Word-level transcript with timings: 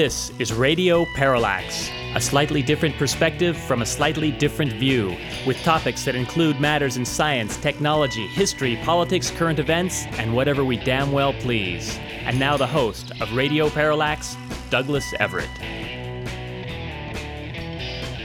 This 0.00 0.32
is 0.38 0.50
Radio 0.50 1.04
Parallax, 1.14 1.90
a 2.14 2.22
slightly 2.22 2.62
different 2.62 2.96
perspective 2.96 3.54
from 3.54 3.82
a 3.82 3.84
slightly 3.84 4.30
different 4.30 4.72
view, 4.72 5.14
with 5.46 5.62
topics 5.62 6.06
that 6.06 6.14
include 6.14 6.58
matters 6.58 6.96
in 6.96 7.04
science, 7.04 7.58
technology, 7.58 8.26
history, 8.28 8.76
politics, 8.76 9.30
current 9.30 9.58
events, 9.58 10.06
and 10.12 10.34
whatever 10.34 10.64
we 10.64 10.78
damn 10.78 11.12
well 11.12 11.34
please. 11.34 11.98
And 12.22 12.40
now 12.40 12.56
the 12.56 12.66
host 12.66 13.12
of 13.20 13.30
Radio 13.34 13.68
Parallax, 13.68 14.38
Douglas 14.70 15.12
Everett. 15.20 15.50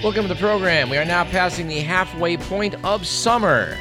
Welcome 0.01 0.21
to 0.21 0.29
the 0.29 0.39
program. 0.39 0.89
We 0.89 0.95
are 0.95 1.03
now 1.03 1.25
passing 1.25 1.67
the 1.67 1.81
halfway 1.81 2.37
point 2.37 2.75
of 2.85 3.05
summer. 3.05 3.77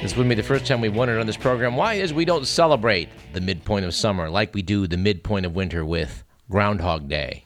This 0.00 0.12
wouldn't 0.12 0.28
be 0.28 0.36
the 0.36 0.44
first 0.44 0.64
time 0.64 0.80
we've 0.80 0.94
wondered 0.94 1.18
on 1.18 1.26
this 1.26 1.36
program 1.36 1.74
why 1.74 1.94
is 1.94 2.14
we 2.14 2.24
don't 2.24 2.46
celebrate 2.46 3.08
the 3.32 3.40
midpoint 3.40 3.84
of 3.84 3.96
summer 3.96 4.30
like 4.30 4.54
we 4.54 4.62
do 4.62 4.86
the 4.86 4.96
midpoint 4.96 5.44
of 5.44 5.56
winter 5.56 5.84
with 5.84 6.22
Groundhog 6.50 7.08
Day. 7.08 7.44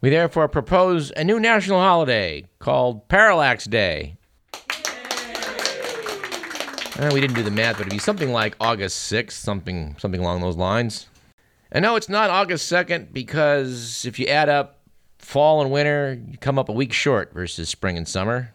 We 0.00 0.10
therefore 0.10 0.48
propose 0.48 1.12
a 1.16 1.24
new 1.24 1.40
national 1.40 1.80
holiday 1.80 2.44
called 2.58 3.08
Parallax 3.08 3.64
Day. 3.64 4.16
Uh, 6.98 7.10
we 7.12 7.20
didn't 7.20 7.36
do 7.36 7.42
the 7.42 7.50
math, 7.50 7.76
but 7.76 7.82
it'd 7.82 7.92
be 7.92 7.98
something 7.98 8.32
like 8.32 8.56
August 8.60 9.12
6th, 9.12 9.32
something, 9.32 9.96
something 9.98 10.20
along 10.20 10.40
those 10.40 10.56
lines. 10.56 11.08
And 11.70 11.82
no, 11.82 11.96
it's 11.96 12.08
not 12.08 12.30
August 12.30 12.70
2nd 12.72 13.12
because 13.12 14.04
if 14.06 14.18
you 14.18 14.26
add 14.26 14.48
up 14.48 14.80
fall 15.18 15.60
and 15.60 15.70
winter, 15.70 16.18
you 16.26 16.38
come 16.38 16.58
up 16.58 16.68
a 16.68 16.72
week 16.72 16.92
short 16.92 17.32
versus 17.34 17.68
spring 17.68 17.96
and 17.96 18.08
summer. 18.08 18.52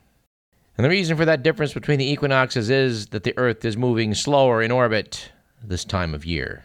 And 0.77 0.86
the 0.86 0.89
reason 0.89 1.17
for 1.17 1.25
that 1.25 1.44
difference 1.44 1.73
between 1.73 2.00
the 2.00 2.09
equinoxes 2.09 2.70
is 2.70 3.08
that 3.08 3.23
the 3.23 3.38
Earth 3.38 3.64
is 3.66 3.77
moving 3.77 4.14
slower 4.16 4.61
in 4.61 4.72
orbit 4.72 5.31
this 5.64 5.86
time 5.86 6.16
of 6.16 6.25
year. 6.25 6.64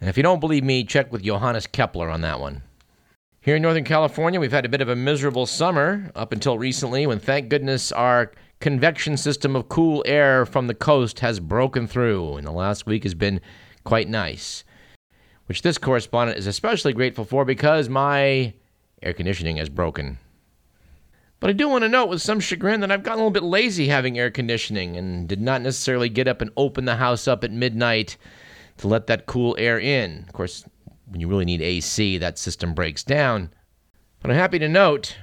And 0.00 0.08
if 0.08 0.16
you 0.16 0.22
don't 0.22 0.40
believe 0.40 0.64
me, 0.64 0.84
check 0.84 1.12
with 1.12 1.22
Johannes 1.22 1.66
Kepler 1.66 2.08
on 2.08 2.20
that 2.20 2.40
one. 2.40 2.62
Here 3.40 3.56
in 3.56 3.62
Northern 3.62 3.84
California, 3.84 4.38
we've 4.38 4.52
had 4.52 4.64
a 4.64 4.68
bit 4.68 4.80
of 4.80 4.88
a 4.88 4.96
miserable 4.96 5.46
summer 5.46 6.10
up 6.14 6.32
until 6.32 6.58
recently 6.58 7.06
when, 7.06 7.18
thank 7.18 7.48
goodness, 7.48 7.90
our 7.92 8.32
convection 8.60 9.16
system 9.16 9.56
of 9.56 9.68
cool 9.68 10.02
air 10.06 10.44
from 10.44 10.66
the 10.66 10.74
coast 10.74 11.20
has 11.20 11.40
broken 11.40 11.86
through, 11.86 12.36
and 12.36 12.46
the 12.46 12.52
last 12.52 12.86
week 12.86 13.04
has 13.04 13.14
been 13.14 13.40
quite 13.84 14.08
nice. 14.08 14.64
Which 15.46 15.62
this 15.62 15.78
correspondent 15.78 16.38
is 16.38 16.46
especially 16.46 16.92
grateful 16.92 17.24
for 17.24 17.44
because 17.44 17.88
my 17.88 18.52
air 19.02 19.12
conditioning 19.14 19.56
has 19.56 19.68
broken. 19.68 20.18
But 21.40 21.50
I 21.50 21.52
do 21.54 21.68
want 21.68 21.84
to 21.84 21.88
note 21.88 22.08
with 22.08 22.20
some 22.20 22.40
chagrin 22.40 22.80
that 22.80 22.90
I've 22.90 23.04
gotten 23.04 23.20
a 23.20 23.22
little 23.22 23.30
bit 23.30 23.44
lazy 23.44 23.88
having 23.88 24.18
air 24.18 24.30
conditioning 24.30 24.96
and 24.96 25.28
did 25.28 25.40
not 25.40 25.62
necessarily 25.62 26.08
get 26.08 26.28
up 26.28 26.40
and 26.40 26.50
open 26.56 26.84
the 26.84 26.96
house 26.96 27.28
up 27.28 27.44
at 27.44 27.52
midnight 27.52 28.16
to 28.78 28.88
let 28.88 29.06
that 29.06 29.26
cool 29.26 29.54
air 29.58 29.78
in. 29.78 30.24
Of 30.26 30.32
course, 30.32 30.64
when 31.06 31.20
you 31.20 31.28
really 31.28 31.44
need 31.44 31.62
AC, 31.62 32.18
that 32.18 32.38
system 32.38 32.74
breaks 32.74 33.04
down. 33.04 33.50
But 34.20 34.30
I'm 34.30 34.36
happy 34.36 34.58
to 34.58 34.68
note, 34.68 35.16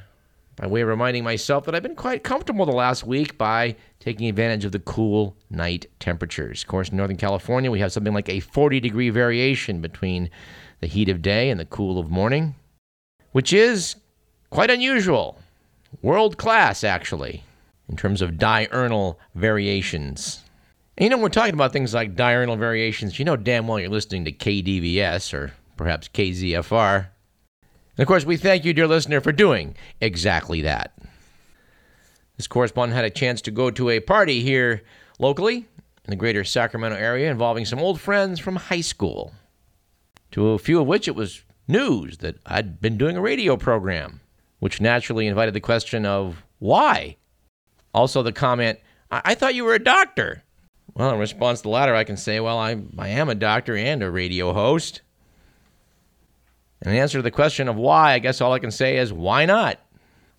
by 0.55 0.67
way 0.67 0.81
of 0.81 0.87
reminding 0.87 1.23
myself, 1.23 1.65
that 1.65 1.75
I've 1.75 1.83
been 1.83 1.95
quite 1.95 2.23
comfortable 2.23 2.65
the 2.65 2.71
last 2.71 3.05
week 3.05 3.37
by 3.37 3.75
taking 3.99 4.27
advantage 4.27 4.65
of 4.65 4.71
the 4.71 4.79
cool 4.79 5.35
night 5.49 5.87
temperatures. 5.99 6.63
Of 6.63 6.67
course, 6.67 6.89
in 6.89 6.97
Northern 6.97 7.17
California, 7.17 7.71
we 7.71 7.79
have 7.79 7.91
something 7.91 8.13
like 8.13 8.29
a 8.29 8.39
40 8.39 8.79
degree 8.79 9.09
variation 9.09 9.81
between 9.81 10.29
the 10.81 10.87
heat 10.87 11.09
of 11.09 11.21
day 11.21 11.49
and 11.49 11.59
the 11.59 11.65
cool 11.65 11.99
of 11.99 12.09
morning, 12.09 12.55
which 13.31 13.51
is 13.51 13.95
quite 14.49 14.69
unusual. 14.69 15.37
World 16.01 16.37
class, 16.37 16.83
actually, 16.83 17.43
in 17.89 17.95
terms 17.95 18.21
of 18.21 18.37
diurnal 18.37 19.19
variations. 19.33 20.44
And 20.97 21.03
you 21.03 21.09
know, 21.09 21.17
we're 21.17 21.29
talking 21.29 21.53
about 21.53 21.73
things 21.73 21.93
like 21.93 22.15
diurnal 22.15 22.55
variations. 22.55 23.19
You 23.19 23.25
know 23.25 23.35
damn 23.35 23.67
well 23.67 23.79
you're 23.79 23.89
listening 23.89 24.25
to 24.25 24.31
KDVS 24.31 25.33
or 25.33 25.53
perhaps 25.75 26.07
KZFR. 26.07 27.07
And 27.97 28.03
of 28.03 28.07
course, 28.07 28.25
we 28.25 28.37
thank 28.37 28.63
you, 28.63 28.73
dear 28.73 28.87
listener, 28.87 29.19
for 29.19 29.31
doing 29.31 29.75
exactly 29.99 30.61
that. 30.61 30.97
This 32.37 32.47
correspondent 32.47 32.95
had 32.95 33.05
a 33.05 33.09
chance 33.09 33.41
to 33.43 33.51
go 33.51 33.71
to 33.71 33.89
a 33.89 33.99
party 33.99 34.41
here 34.41 34.83
locally 35.19 35.57
in 35.57 36.09
the 36.09 36.15
greater 36.15 36.43
Sacramento 36.43 36.97
area 36.97 37.31
involving 37.31 37.65
some 37.65 37.79
old 37.79 37.99
friends 37.99 38.39
from 38.39 38.55
high 38.55 38.81
school. 38.81 39.33
To 40.31 40.49
a 40.49 40.59
few 40.59 40.81
of 40.81 40.87
which 40.87 41.07
it 41.07 41.15
was 41.15 41.43
news 41.67 42.17
that 42.19 42.37
I'd 42.45 42.81
been 42.81 42.97
doing 42.97 43.17
a 43.17 43.21
radio 43.21 43.57
program, 43.57 44.21
which 44.59 44.81
naturally 44.81 45.27
invited 45.27 45.53
the 45.53 45.61
question 45.61 46.05
of 46.05 46.43
why. 46.59 47.17
Also, 47.93 48.21
the 48.21 48.33
comment, 48.33 48.79
I, 49.11 49.21
I 49.25 49.35
thought 49.35 49.55
you 49.55 49.63
were 49.63 49.75
a 49.75 49.83
doctor. 49.83 50.43
Well, 50.95 51.11
in 51.11 51.19
response 51.19 51.59
to 51.59 51.63
the 51.63 51.69
latter, 51.69 51.93
I 51.93 52.05
can 52.05 52.15
say, 52.15 52.39
well, 52.39 52.57
I, 52.57 52.77
I 52.97 53.09
am 53.09 53.27
a 53.27 53.35
doctor 53.35 53.75
and 53.75 54.01
a 54.01 54.09
radio 54.09 54.53
host. 54.53 55.01
And 56.81 56.93
in 56.93 56.99
answer 56.99 57.17
to 57.19 57.21
the 57.21 57.31
question 57.31 57.67
of 57.67 57.75
why, 57.75 58.13
I 58.13 58.19
guess 58.19 58.39
all 58.39 58.53
I 58.53 58.59
can 58.59 58.71
say 58.71 58.97
is, 58.97 59.11
why 59.11 59.45
not? 59.45 59.79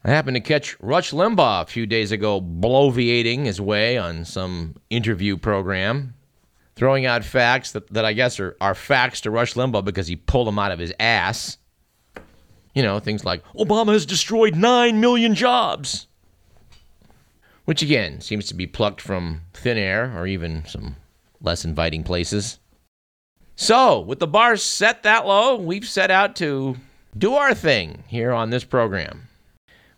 I 0.02 0.10
happened 0.10 0.36
to 0.36 0.40
catch 0.40 0.80
Rush 0.80 1.10
Limbaugh 1.12 1.62
a 1.62 1.66
few 1.66 1.84
days 1.84 2.10
ago 2.10 2.40
bloviating 2.40 3.44
his 3.44 3.60
way 3.60 3.98
on 3.98 4.24
some 4.24 4.76
interview 4.88 5.36
program, 5.36 6.14
throwing 6.74 7.04
out 7.04 7.24
facts 7.24 7.72
that, 7.72 7.92
that 7.92 8.04
I 8.04 8.14
guess 8.14 8.40
are, 8.40 8.56
are 8.60 8.74
facts 8.74 9.22
to 9.22 9.30
Rush 9.30 9.54
Limbaugh 9.54 9.84
because 9.84 10.06
he 10.06 10.16
pulled 10.16 10.46
them 10.46 10.58
out 10.58 10.72
of 10.72 10.78
his 10.78 10.92
ass. 10.98 11.58
You 12.74 12.82
know, 12.82 12.98
things 12.98 13.24
like, 13.24 13.42
Obama 13.54 13.92
has 13.92 14.06
destroyed 14.06 14.54
9 14.54 15.00
million 15.00 15.34
jobs 15.34 16.06
which 17.66 17.82
again 17.82 18.20
seems 18.20 18.46
to 18.46 18.54
be 18.54 18.66
plucked 18.66 19.00
from 19.00 19.42
thin 19.52 19.76
air 19.76 20.12
or 20.16 20.26
even 20.26 20.64
some 20.66 20.96
less 21.42 21.64
inviting 21.64 22.02
places. 22.02 22.58
So, 23.54 24.00
with 24.00 24.18
the 24.18 24.26
bar 24.26 24.56
set 24.56 25.02
that 25.02 25.26
low, 25.26 25.56
we've 25.56 25.88
set 25.88 26.10
out 26.10 26.36
to 26.36 26.76
do 27.16 27.34
our 27.34 27.54
thing 27.54 28.04
here 28.06 28.32
on 28.32 28.50
this 28.50 28.64
program. 28.64 29.28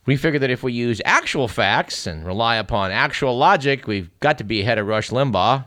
We 0.06 0.16
figured 0.16 0.42
that 0.42 0.50
if 0.50 0.62
we 0.62 0.72
use 0.72 1.02
actual 1.04 1.48
facts 1.48 2.06
and 2.06 2.24
rely 2.24 2.56
upon 2.56 2.92
actual 2.92 3.36
logic, 3.36 3.86
we've 3.86 4.10
got 4.20 4.38
to 4.38 4.44
be 4.44 4.62
ahead 4.62 4.78
of 4.78 4.86
Rush 4.86 5.10
Limbaugh. 5.10 5.64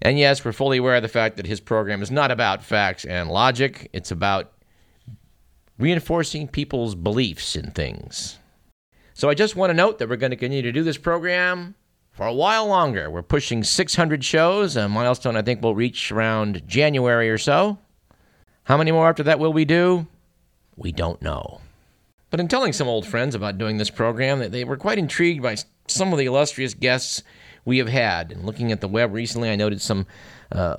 And 0.00 0.18
yes, 0.18 0.44
we're 0.44 0.52
fully 0.52 0.78
aware 0.78 0.96
of 0.96 1.02
the 1.02 1.08
fact 1.08 1.36
that 1.36 1.46
his 1.46 1.60
program 1.60 2.00
is 2.00 2.10
not 2.10 2.30
about 2.30 2.64
facts 2.64 3.04
and 3.04 3.28
logic, 3.28 3.90
it's 3.92 4.10
about 4.10 4.52
reinforcing 5.78 6.48
people's 6.48 6.94
beliefs 6.94 7.56
in 7.56 7.72
things. 7.72 8.38
So 9.18 9.28
I 9.28 9.34
just 9.34 9.56
want 9.56 9.70
to 9.70 9.74
note 9.74 9.98
that 9.98 10.08
we're 10.08 10.14
going 10.14 10.30
to 10.30 10.36
continue 10.36 10.62
to 10.62 10.70
do 10.70 10.84
this 10.84 10.96
program 10.96 11.74
for 12.12 12.24
a 12.24 12.32
while 12.32 12.68
longer. 12.68 13.10
We're 13.10 13.22
pushing 13.22 13.64
600 13.64 14.24
shows, 14.24 14.76
a 14.76 14.88
milestone 14.88 15.36
I 15.36 15.42
think 15.42 15.60
we'll 15.60 15.74
reach 15.74 16.12
around 16.12 16.62
January 16.68 17.28
or 17.28 17.36
so. 17.36 17.78
How 18.62 18.76
many 18.76 18.92
more 18.92 19.08
after 19.08 19.24
that 19.24 19.40
will 19.40 19.52
we 19.52 19.64
do? 19.64 20.06
We 20.76 20.92
don't 20.92 21.20
know. 21.20 21.60
But 22.30 22.38
in 22.38 22.46
telling 22.46 22.72
some 22.72 22.86
old 22.86 23.08
friends 23.08 23.34
about 23.34 23.58
doing 23.58 23.76
this 23.76 23.90
program, 23.90 24.52
they 24.52 24.62
were 24.62 24.76
quite 24.76 24.98
intrigued 24.98 25.42
by 25.42 25.56
some 25.88 26.12
of 26.12 26.18
the 26.20 26.26
illustrious 26.26 26.74
guests 26.74 27.24
we 27.64 27.78
have 27.78 27.88
had. 27.88 28.30
And 28.30 28.44
looking 28.44 28.70
at 28.70 28.80
the 28.80 28.86
web 28.86 29.12
recently, 29.12 29.50
I 29.50 29.56
noted 29.56 29.80
some 29.80 30.06
uh, 30.52 30.76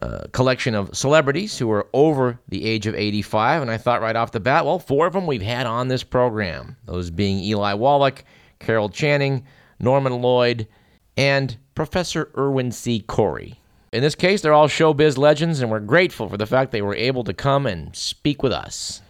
uh, 0.00 0.26
collection 0.32 0.74
of 0.74 0.96
celebrities 0.96 1.58
who 1.58 1.70
are 1.70 1.88
over 1.92 2.38
the 2.48 2.64
age 2.64 2.86
of 2.86 2.94
85. 2.94 3.62
And 3.62 3.70
I 3.70 3.76
thought 3.76 4.00
right 4.00 4.16
off 4.16 4.32
the 4.32 4.40
bat, 4.40 4.64
well, 4.64 4.78
four 4.78 5.06
of 5.06 5.12
them 5.12 5.26
we've 5.26 5.42
had 5.42 5.66
on 5.66 5.88
this 5.88 6.04
program. 6.04 6.76
Those 6.84 7.10
being 7.10 7.38
Eli 7.38 7.74
Wallach, 7.74 8.24
Carol 8.60 8.88
Channing, 8.88 9.44
Norman 9.80 10.20
Lloyd, 10.20 10.68
and 11.16 11.56
Professor 11.74 12.30
Irwin 12.36 12.72
C. 12.72 13.00
Corey. 13.00 13.60
In 13.92 14.02
this 14.02 14.14
case, 14.14 14.42
they're 14.42 14.52
all 14.52 14.68
showbiz 14.68 15.16
legends, 15.16 15.60
and 15.60 15.70
we're 15.70 15.80
grateful 15.80 16.28
for 16.28 16.36
the 16.36 16.46
fact 16.46 16.72
they 16.72 16.82
were 16.82 16.94
able 16.94 17.24
to 17.24 17.32
come 17.32 17.66
and 17.66 17.94
speak 17.96 18.42
with 18.42 18.52
us. 18.52 19.00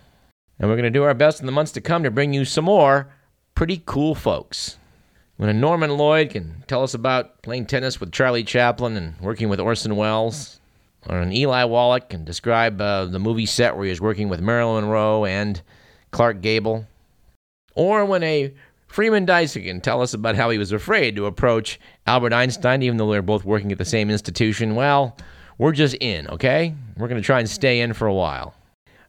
And 0.58 0.68
we're 0.68 0.76
going 0.76 0.84
to 0.84 0.90
do 0.90 1.04
our 1.04 1.14
best 1.14 1.40
in 1.40 1.46
the 1.46 1.52
months 1.52 1.72
to 1.72 1.80
come 1.80 2.02
to 2.02 2.10
bring 2.10 2.32
you 2.32 2.44
some 2.44 2.64
more 2.64 3.12
pretty 3.54 3.82
cool 3.86 4.14
folks. 4.14 4.76
When 5.36 5.60
Norman 5.60 5.96
Lloyd 5.96 6.30
can 6.30 6.64
tell 6.66 6.82
us 6.82 6.94
about 6.94 7.42
playing 7.42 7.66
tennis 7.66 8.00
with 8.00 8.12
Charlie 8.12 8.44
Chaplin 8.44 8.96
and 8.96 9.20
working 9.20 9.48
with 9.48 9.60
Orson 9.60 9.96
Welles, 9.96 10.57
or 11.08 11.18
an 11.18 11.32
Eli 11.32 11.64
Wallach 11.64 12.10
can 12.10 12.24
describe 12.24 12.80
uh, 12.80 13.06
the 13.06 13.18
movie 13.18 13.46
set 13.46 13.76
where 13.76 13.84
he 13.84 13.90
was 13.90 14.00
working 14.00 14.28
with 14.28 14.40
Marilyn 14.40 14.84
Monroe 14.84 15.24
and 15.24 15.62
Clark 16.10 16.40
Gable. 16.40 16.86
Or 17.74 18.04
when 18.04 18.22
a 18.22 18.52
Freeman 18.88 19.24
Dyson 19.24 19.62
can 19.62 19.80
tell 19.80 20.02
us 20.02 20.14
about 20.14 20.34
how 20.34 20.50
he 20.50 20.58
was 20.58 20.72
afraid 20.72 21.14
to 21.16 21.26
approach 21.26 21.78
Albert 22.06 22.32
Einstein, 22.32 22.82
even 22.82 22.96
though 22.96 23.10
they're 23.10 23.22
both 23.22 23.44
working 23.44 23.70
at 23.70 23.78
the 23.78 23.84
same 23.84 24.10
institution. 24.10 24.74
Well, 24.74 25.16
we're 25.58 25.72
just 25.72 25.94
in, 26.00 26.28
okay? 26.28 26.74
We're 26.96 27.08
going 27.08 27.20
to 27.20 27.26
try 27.26 27.38
and 27.38 27.48
stay 27.48 27.80
in 27.80 27.92
for 27.92 28.06
a 28.06 28.14
while. 28.14 28.54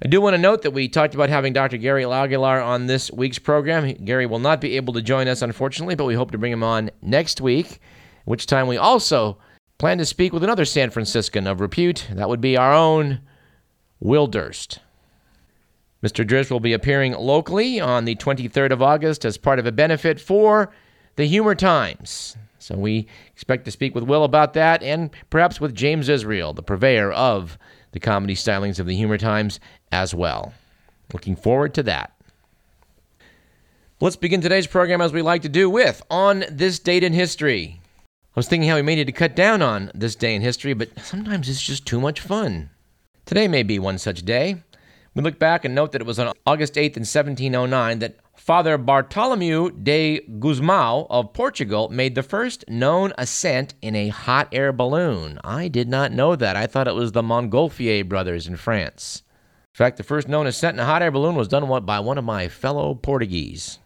I 0.03 0.07
do 0.07 0.21
want 0.21 0.33
to 0.33 0.37
note 0.37 0.61
that 0.61 0.71
we 0.71 0.87
talked 0.87 1.13
about 1.13 1.29
having 1.29 1.51
Dr. 1.53 1.77
Gary 1.77 2.05
Aguilar 2.05 2.61
on 2.61 2.87
this 2.87 3.11
week's 3.11 3.39
program. 3.39 3.93
Gary 4.05 4.25
will 4.25 4.39
not 4.39 4.61
be 4.61 4.75
able 4.77 4.93
to 4.93 5.01
join 5.01 5.27
us, 5.27 5.41
unfortunately, 5.41 5.95
but 5.95 6.05
we 6.05 6.13
hope 6.13 6.31
to 6.31 6.37
bring 6.37 6.53
him 6.53 6.63
on 6.63 6.89
next 7.01 7.41
week, 7.41 7.79
which 8.25 8.45
time 8.45 8.67
we 8.67 8.77
also 8.77 9.37
plan 9.79 9.97
to 9.97 10.05
speak 10.05 10.33
with 10.33 10.43
another 10.43 10.65
San 10.65 10.89
Franciscan 10.89 11.47
of 11.47 11.61
repute. 11.61 12.05
That 12.11 12.27
would 12.27 12.41
be 12.41 12.57
our 12.57 12.73
own 12.73 13.21
Will 14.01 14.27
Durst. 14.27 14.79
Mr. 16.03 16.27
Durst 16.27 16.51
will 16.51 16.59
be 16.59 16.73
appearing 16.73 17.13
locally 17.13 17.79
on 17.79 18.03
the 18.03 18.15
23rd 18.15 18.71
of 18.71 18.81
August 18.81 19.23
as 19.23 19.37
part 19.37 19.57
of 19.57 19.65
a 19.65 19.71
benefit 19.71 20.19
for 20.19 20.71
the 21.15 21.25
Humor 21.25 21.55
Times. 21.55 22.35
So 22.59 22.75
we 22.75 23.07
expect 23.31 23.63
to 23.65 23.71
speak 23.71 23.95
with 23.95 24.03
Will 24.03 24.25
about 24.25 24.53
that 24.53 24.83
and 24.83 25.11
perhaps 25.29 25.61
with 25.61 25.73
James 25.73 26.09
Israel, 26.09 26.53
the 26.53 26.61
purveyor 26.61 27.11
of 27.13 27.57
the 27.93 28.01
comedy 28.01 28.35
stylings 28.35 28.79
of 28.79 28.85
the 28.85 28.95
Humor 28.95 29.17
Times, 29.17 29.61
as 29.93 30.13
well. 30.13 30.53
Looking 31.13 31.37
forward 31.37 31.73
to 31.75 31.83
that. 31.83 32.11
Let's 34.01 34.17
begin 34.17 34.41
today's 34.41 34.67
program 34.67 35.01
as 35.01 35.13
we 35.13 35.21
like 35.21 35.41
to 35.43 35.49
do 35.49 35.69
with 35.69 36.01
On 36.09 36.43
This 36.51 36.79
Date 36.79 37.03
in 37.03 37.13
History. 37.13 37.79
I 38.35 38.39
was 38.39 38.47
thinking 38.47 38.69
how 38.69 38.75
we 38.75 38.83
may 38.83 38.93
need 38.93 39.07
to 39.07 39.11
cut 39.11 39.35
down 39.35 39.63
on 39.63 39.91
this 39.95 40.15
day 40.15 40.35
in 40.35 40.43
history, 40.43 40.73
but 40.75 40.99
sometimes 40.99 41.49
it's 41.49 41.63
just 41.63 41.87
too 41.87 41.99
much 41.99 42.21
fun. 42.21 42.69
Today 43.25 43.47
may 43.47 43.63
be 43.63 43.79
one 43.79 43.97
such 43.97 44.23
day. 44.23 44.63
We 45.15 45.23
look 45.23 45.39
back 45.39 45.65
and 45.65 45.73
note 45.73 45.93
that 45.93 46.01
it 46.01 46.07
was 46.07 46.19
on 46.19 46.33
August 46.45 46.75
8th 46.75 46.95
in 46.95 47.01
1709 47.01 47.99
that 47.99 48.17
Father 48.37 48.77
Bartholomew 48.77 49.71
de 49.71 50.21
Gusmão 50.37 51.07
of 51.09 51.33
Portugal 51.33 51.89
made 51.89 52.13
the 52.13 52.21
first 52.21 52.63
known 52.69 53.13
ascent 53.17 53.73
in 53.81 53.95
a 53.95 54.09
hot 54.09 54.47
air 54.51 54.71
balloon. 54.71 55.39
I 55.43 55.67
did 55.67 55.89
not 55.89 56.11
know 56.11 56.35
that. 56.35 56.55
I 56.55 56.67
thought 56.67 56.87
it 56.87 56.93
was 56.93 57.13
the 57.13 57.23
Montgolfier 57.23 58.07
brothers 58.07 58.47
in 58.47 58.57
France. 58.57 59.23
In 59.73 59.77
fact, 59.77 59.97
the 59.97 60.03
first 60.03 60.27
known 60.27 60.45
ascent 60.45 60.75
in 60.75 60.81
a 60.81 60.85
hot 60.85 61.01
air 61.01 61.11
balloon 61.11 61.35
was 61.35 61.47
done 61.47 61.67
by 61.83 61.99
one 61.99 62.19
of 62.19 62.23
my 62.23 62.47
fellow 62.47 62.93
Portuguese. 62.93 63.79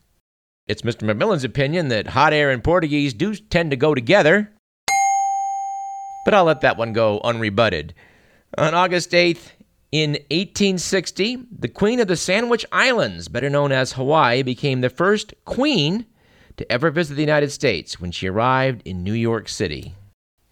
It's 0.65 0.83
Mr. 0.83 1.03
McMillan's 1.03 1.43
opinion 1.43 1.89
that 1.89 2.07
hot 2.07 2.31
air 2.31 2.49
and 2.49 2.63
Portuguese 2.63 3.13
do 3.13 3.35
tend 3.35 3.71
to 3.71 3.75
go 3.75 3.93
together, 3.93 4.49
but 6.23 6.33
I'll 6.33 6.45
let 6.45 6.61
that 6.61 6.77
one 6.77 6.93
go 6.93 7.19
unrebutted. 7.21 7.91
On 8.57 8.73
August 8.73 9.11
8th, 9.11 9.51
in 9.91 10.11
1860, 10.31 11.47
the 11.59 11.67
Queen 11.67 11.99
of 11.99 12.07
the 12.07 12.15
Sandwich 12.15 12.65
Islands, 12.71 13.27
better 13.27 13.49
known 13.49 13.73
as 13.73 13.91
Hawaii, 13.93 14.41
became 14.41 14.79
the 14.79 14.89
first 14.89 15.33
queen 15.43 16.05
to 16.55 16.71
ever 16.71 16.91
visit 16.91 17.15
the 17.15 17.21
United 17.21 17.51
States 17.51 17.99
when 17.99 18.11
she 18.11 18.27
arrived 18.27 18.83
in 18.85 19.03
New 19.03 19.13
York 19.13 19.49
City. 19.49 19.95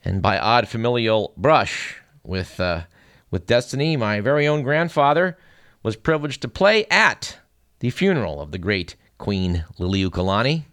And 0.04 0.22
by 0.22 0.38
odd 0.38 0.68
familial 0.68 1.34
brush 1.38 2.02
with, 2.22 2.60
uh, 2.60 2.82
with 3.30 3.48
destiny, 3.48 3.96
my 3.96 4.20
very 4.20 4.46
own 4.46 4.62
grandfather 4.62 5.38
was 5.84 5.96
privileged 5.96 6.42
to 6.42 6.50
play 6.50 6.86
at 6.92 7.38
the 7.80 7.92
funeral 7.92 8.42
of 8.42 8.52
the 8.52 8.58
great 8.58 8.98
Queen 9.22 9.64
Liliuokalani 9.78 10.64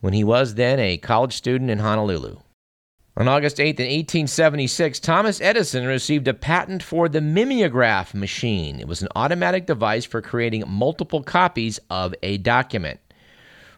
when 0.00 0.12
he 0.12 0.22
was 0.22 0.54
then 0.54 0.78
a 0.78 0.96
college 0.96 1.34
student 1.34 1.70
in 1.70 1.80
Honolulu. 1.80 2.36
On 3.16 3.26
August 3.26 3.58
8, 3.58 3.80
1876, 3.80 5.00
Thomas 5.00 5.40
Edison 5.40 5.84
received 5.86 6.28
a 6.28 6.34
patent 6.34 6.84
for 6.84 7.08
the 7.08 7.20
mimeograph 7.20 8.14
machine. 8.14 8.78
It 8.78 8.86
was 8.86 9.02
an 9.02 9.08
automatic 9.16 9.66
device 9.66 10.04
for 10.04 10.22
creating 10.22 10.62
multiple 10.68 11.24
copies 11.24 11.80
of 11.90 12.14
a 12.22 12.38
document. 12.38 13.00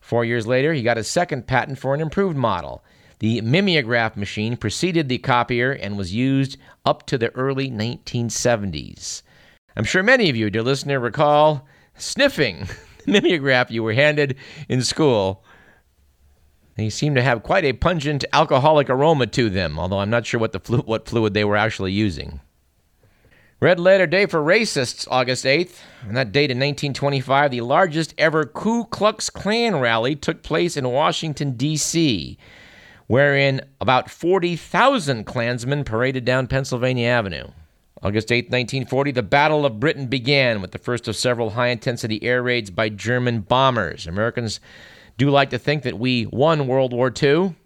Four 0.02 0.26
years 0.26 0.46
later, 0.46 0.74
he 0.74 0.82
got 0.82 0.98
a 0.98 1.04
second 1.04 1.46
patent 1.46 1.78
for 1.78 1.94
an 1.94 2.02
improved 2.02 2.36
model. 2.36 2.84
The 3.20 3.40
mimeograph 3.40 4.14
machine 4.14 4.58
preceded 4.58 5.08
the 5.08 5.16
copier 5.16 5.72
and 5.72 5.96
was 5.96 6.14
used 6.14 6.58
up 6.84 7.06
to 7.06 7.16
the 7.16 7.34
early 7.34 7.70
1970s. 7.70 9.22
I'm 9.74 9.84
sure 9.84 10.02
many 10.02 10.28
of 10.28 10.36
you, 10.36 10.50
dear 10.50 10.62
listener, 10.62 11.00
recall 11.00 11.66
sniffing 11.96 12.68
mimeograph 13.12 13.70
you 13.70 13.82
were 13.82 13.92
handed 13.92 14.36
in 14.68 14.82
school. 14.82 15.44
They 16.76 16.90
seem 16.90 17.16
to 17.16 17.22
have 17.22 17.42
quite 17.42 17.64
a 17.64 17.72
pungent 17.72 18.24
alcoholic 18.32 18.88
aroma 18.88 19.26
to 19.26 19.50
them, 19.50 19.78
although 19.78 19.98
I'm 19.98 20.10
not 20.10 20.26
sure 20.26 20.38
what, 20.38 20.52
the 20.52 20.60
flu- 20.60 20.82
what 20.82 21.08
fluid 21.08 21.34
they 21.34 21.44
were 21.44 21.56
actually 21.56 21.92
using. 21.92 22.40
Red 23.60 23.80
letter 23.80 24.06
day 24.06 24.26
for 24.26 24.40
racists, 24.40 25.08
August 25.10 25.44
8th. 25.44 25.80
On 26.06 26.14
that 26.14 26.30
date 26.30 26.52
in 26.52 26.58
1925, 26.58 27.50
the 27.50 27.62
largest 27.62 28.14
ever 28.16 28.44
Ku 28.44 28.84
Klux 28.84 29.30
Klan 29.30 29.80
rally 29.80 30.14
took 30.14 30.44
place 30.44 30.76
in 30.76 30.88
Washington, 30.88 31.56
D.C., 31.56 32.38
wherein 33.08 33.60
about 33.80 34.08
40,000 34.08 35.24
Klansmen 35.24 35.82
paraded 35.82 36.24
down 36.24 36.46
Pennsylvania 36.46 37.08
Avenue. 37.08 37.48
August 38.00 38.30
8, 38.30 38.44
1940, 38.44 39.10
the 39.10 39.22
Battle 39.24 39.66
of 39.66 39.80
Britain 39.80 40.06
began 40.06 40.60
with 40.60 40.70
the 40.70 40.78
first 40.78 41.08
of 41.08 41.16
several 41.16 41.50
high 41.50 41.68
intensity 41.68 42.22
air 42.22 42.42
raids 42.42 42.70
by 42.70 42.88
German 42.88 43.40
bombers. 43.40 44.06
Americans 44.06 44.60
do 45.16 45.30
like 45.30 45.50
to 45.50 45.58
think 45.58 45.82
that 45.82 45.98
we 45.98 46.26
won 46.26 46.68
World 46.68 46.92
War 46.92 47.12
II. 47.20 47.56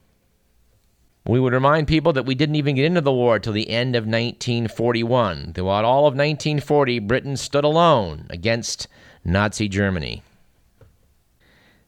We 1.26 1.38
would 1.38 1.52
remind 1.52 1.87
people 1.87 2.14
that 2.14 2.25
we 2.25 2.34
didn't 2.34 2.56
even 2.56 2.76
get 2.76 2.87
into 2.87 3.02
the 3.02 3.12
war 3.12 3.38
till 3.38 3.52
the 3.52 3.69
end 3.69 3.94
of 3.94 4.05
1941. 4.05 5.52
Throughout 5.52 5.84
all 5.84 6.06
of 6.06 6.14
1940, 6.14 6.99
Britain 7.00 7.37
stood 7.37 7.64
alone 7.64 8.26
against 8.31 8.88
Nazi 9.25 9.69
Germany. 9.69 10.23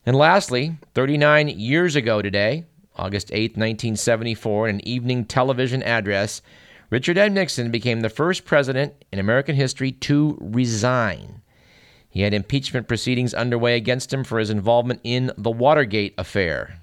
And 0.04 0.14
lastly, 0.14 0.76
39 0.94 1.48
years 1.48 1.96
ago 1.96 2.20
today, 2.20 2.66
August 2.94 3.30
8, 3.32 3.52
1974, 3.52 4.68
in 4.68 4.74
an 4.76 4.86
evening 4.86 5.24
television 5.24 5.82
address, 5.82 6.42
Richard 6.94 7.18
M. 7.18 7.34
Nixon 7.34 7.72
became 7.72 8.02
the 8.02 8.08
first 8.08 8.44
president 8.44 9.04
in 9.10 9.18
American 9.18 9.56
history 9.56 9.90
to 9.90 10.38
resign. 10.40 11.42
He 12.08 12.20
had 12.20 12.32
impeachment 12.32 12.86
proceedings 12.86 13.34
underway 13.34 13.74
against 13.74 14.12
him 14.12 14.22
for 14.22 14.38
his 14.38 14.48
involvement 14.48 15.00
in 15.02 15.32
the 15.36 15.50
Watergate 15.50 16.14
affair, 16.16 16.82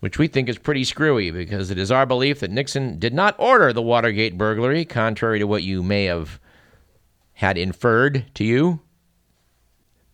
which 0.00 0.18
we 0.18 0.26
think 0.26 0.48
is 0.48 0.58
pretty 0.58 0.82
screwy 0.82 1.30
because 1.30 1.70
it 1.70 1.78
is 1.78 1.92
our 1.92 2.04
belief 2.04 2.40
that 2.40 2.50
Nixon 2.50 2.98
did 2.98 3.14
not 3.14 3.38
order 3.38 3.72
the 3.72 3.80
Watergate 3.80 4.36
burglary, 4.36 4.84
contrary 4.84 5.38
to 5.38 5.46
what 5.46 5.62
you 5.62 5.84
may 5.84 6.06
have 6.06 6.40
had 7.34 7.56
inferred 7.56 8.24
to 8.34 8.42
you. 8.42 8.80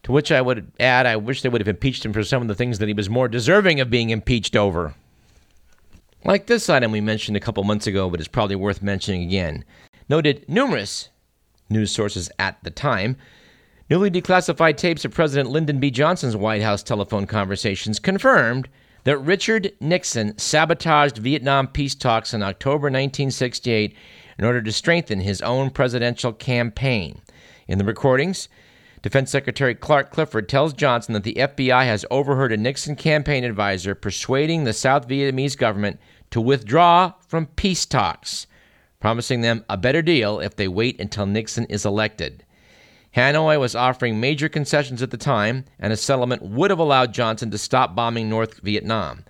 To 0.03 0.12
which 0.12 0.31
I 0.32 0.43
would 0.43 0.70
add, 0.79 1.06
I 1.06 1.17
wish 1.17 1.41
they 1.41 1.49
would 1.49 1.62
have 1.62 1.69
impeached 1.69 2.05
him 2.05 2.12
for 2.12 2.25
some 2.25 2.43
of 2.43 2.49
the 2.49 2.55
things 2.55 2.79
that 2.79 2.88
he 2.88 2.94
was 2.94 3.09
more 3.09 3.29
deserving 3.29 3.81
of 3.81 3.88
being 3.88 4.11
impeached 4.11 4.55
over. 4.55 4.94
Like 6.26 6.47
this 6.47 6.71
item 6.71 6.91
we 6.91 7.03
mentioned 7.03 7.37
a 7.37 7.41
couple 7.41 7.62
months 7.65 7.87
ago, 7.87 8.09
but 8.09 8.19
it's 8.19 8.29
probably 8.29 8.56
worth 8.56 8.82
mentioning 8.82 9.23
again. 9.25 9.62
Noted 10.09 10.47
numerous 10.49 11.11
news 11.69 11.93
sources 11.93 12.31
at 12.38 12.56
the 12.65 12.71
time. 12.71 13.19
Newly 13.91 14.11
declassified 14.11 14.79
tapes 14.79 15.05
of 15.05 15.12
President 15.12 15.50
Lyndon 15.50 15.81
B. 15.81 15.91
Johnson's 15.91 16.35
White 16.35 16.62
House 16.62 16.82
telephone 16.82 17.26
conversations 17.26 17.99
confirmed 17.99 18.71
that 19.05 19.19
Richard 19.19 19.73
Nixon 19.81 20.38
sabotaged 20.38 21.19
Vietnam 21.19 21.69
peace 21.69 21.94
talks 21.94 22.32
in 22.32 22.43
October 22.43 22.87
1968 22.87 23.94
in 24.38 24.44
order 24.47 24.62
to 24.62 24.73
strengthen 24.73 25.20
his 25.20 25.43
own 25.43 25.69
presidential 25.69 26.32
campaign. 26.32 27.20
In 27.69 27.77
the 27.77 27.85
recordings, 27.85 28.49
Defense 29.05 29.31
Secretary 29.31 29.75
Clark 29.75 30.10
Clifford 30.10 30.49
tells 30.49 30.72
Johnson 30.72 31.13
that 31.13 31.25
the 31.25 31.34
FBI 31.34 31.84
has 31.84 32.06
overheard 32.10 32.53
a 32.53 32.56
Nixon 32.56 32.96
campaign 32.96 33.44
advisor 33.44 33.94
persuading 33.94 34.65
the 34.65 34.72
South 34.72 35.06
Vietnamese 35.06 35.58
government 35.58 36.01
to 36.34 36.41
withdraw 36.41 37.12
from 37.29 37.46
peace 37.46 37.86
talks, 37.86 38.48
promising 38.98 39.43
them 39.43 39.64
a 39.69 39.76
better 39.76 40.03
deal 40.03 40.41
if 40.41 40.56
they 40.56 40.67
wait 40.67 41.00
until 41.00 41.26
Nixon 41.26 41.64
is 41.67 41.86
elected. 41.86 42.44
Hanoi 43.14 43.60
was 43.60 43.76
offering 43.76 44.19
major 44.19 44.48
concessions 44.48 45.00
at 45.00 45.12
the 45.12 45.17
time, 45.17 45.64
and 45.79 45.93
a 45.93 45.96
settlement 45.96 46.43
would 46.43 46.70
have 46.70 46.81
allowed 46.81 47.14
Johnson 47.14 47.53
to 47.53 47.56
stop 47.56 47.94
bombing 47.94 48.29
North 48.29 48.58
Vietnam. 48.64 49.24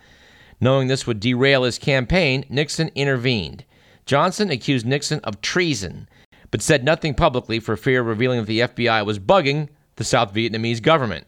Knowing 0.63 0.89
this 0.89 1.07
would 1.07 1.21
derail 1.21 1.65
his 1.65 1.77
campaign, 1.77 2.43
Nixon 2.49 2.91
intervened. 2.95 3.67
Johnson 4.07 4.51
accused 4.51 4.87
Nixon 4.87 5.21
of 5.25 5.43
treason, 5.43 6.09
but 6.51 6.63
said 6.63 6.85
nothing 6.85 7.13
publicly 7.13 7.61
for 7.61 7.77
fear 7.77 8.01
of 8.01 8.07
revealing 8.07 8.41
that 8.41 8.47
the 8.47 8.61
FBI 8.61 9.05
was 9.05 9.19
bugging 9.19 9.69
the 9.97 10.05
South 10.05 10.33
Vietnamese 10.33 10.81
government. 10.81 11.27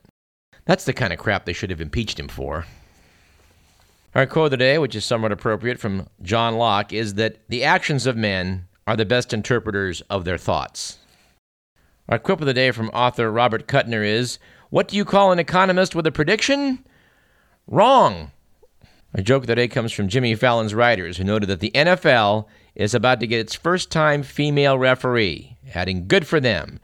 That's 0.65 0.87
the 0.87 0.95
kind 0.95 1.13
of 1.13 1.19
crap 1.19 1.45
they 1.45 1.53
should 1.53 1.69
have 1.69 1.83
impeached 1.83 2.19
him 2.19 2.29
for. 2.29 2.65
Our 4.17 4.25
quote 4.25 4.47
of 4.47 4.51
the 4.53 4.57
day, 4.57 4.79
which 4.79 4.97
is 4.97 5.05
somewhat 5.05 5.31
appropriate 5.31 5.79
from 5.79 6.09
John 6.23 6.57
Locke, 6.57 6.91
is 6.91 7.15
that 7.17 7.37
the 7.51 7.63
actions 7.63 8.07
of 8.07 8.17
men 8.17 8.67
are 8.87 8.97
the 8.97 9.05
best 9.05 9.35
interpreters 9.35 10.01
of 10.09 10.25
their 10.25 10.39
thoughts. 10.39 10.97
Our 12.09 12.19
quip 12.19 12.41
of 12.41 12.47
the 12.47 12.55
day 12.55 12.71
from 12.71 12.89
author 12.95 13.31
Robert 13.31 13.69
Kuttner 13.69 14.03
is 14.03 14.39
What 14.71 14.89
do 14.89 14.97
you 14.97 15.05
call 15.05 15.33
an 15.33 15.39
economist 15.39 15.95
with 15.95 16.07
a 16.07 16.13
prediction? 16.13 16.83
Wrong. 17.67 18.31
Our 19.15 19.23
joke 19.23 19.43
of 19.43 19.49
the 19.49 19.55
day 19.55 19.69
comes 19.69 19.93
from 19.93 20.09
Jimmy 20.09 20.35
Fallon's 20.35 20.75
writers, 20.75 21.19
who 21.19 21.25
noted 21.25 21.51
that 21.51 21.61
the 21.61 21.73
NFL 21.73 22.47
is 22.75 22.95
about 22.95 23.21
to 23.21 23.27
get 23.27 23.41
its 23.41 23.55
first 23.55 23.91
time 23.91 24.23
female 24.23 24.79
referee, 24.79 25.59
adding 25.75 26.09
good 26.09 26.27
for 26.27 26.41
them. 26.41 26.81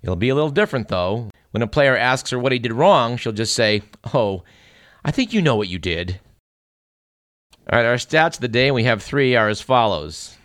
It'll 0.00 0.16
be 0.16 0.30
a 0.30 0.34
little 0.34 0.48
different, 0.48 0.88
though. 0.88 1.28
When 1.50 1.62
a 1.62 1.66
player 1.66 1.98
asks 1.98 2.30
her 2.30 2.38
what 2.38 2.52
he 2.52 2.58
did 2.58 2.72
wrong, 2.72 3.18
she'll 3.18 3.32
just 3.32 3.54
say, 3.54 3.82
Oh, 4.14 4.42
I 5.04 5.10
think 5.10 5.34
you 5.34 5.42
know 5.42 5.56
what 5.56 5.68
you 5.68 5.78
did. 5.78 6.18
All 7.70 7.78
right, 7.78 7.86
our 7.86 7.94
stats 7.94 8.34
of 8.34 8.40
the 8.40 8.48
day, 8.48 8.66
and 8.66 8.74
we 8.74 8.84
have 8.84 9.02
three, 9.02 9.36
are 9.36 9.48
as 9.48 9.60
follows. 9.60 10.36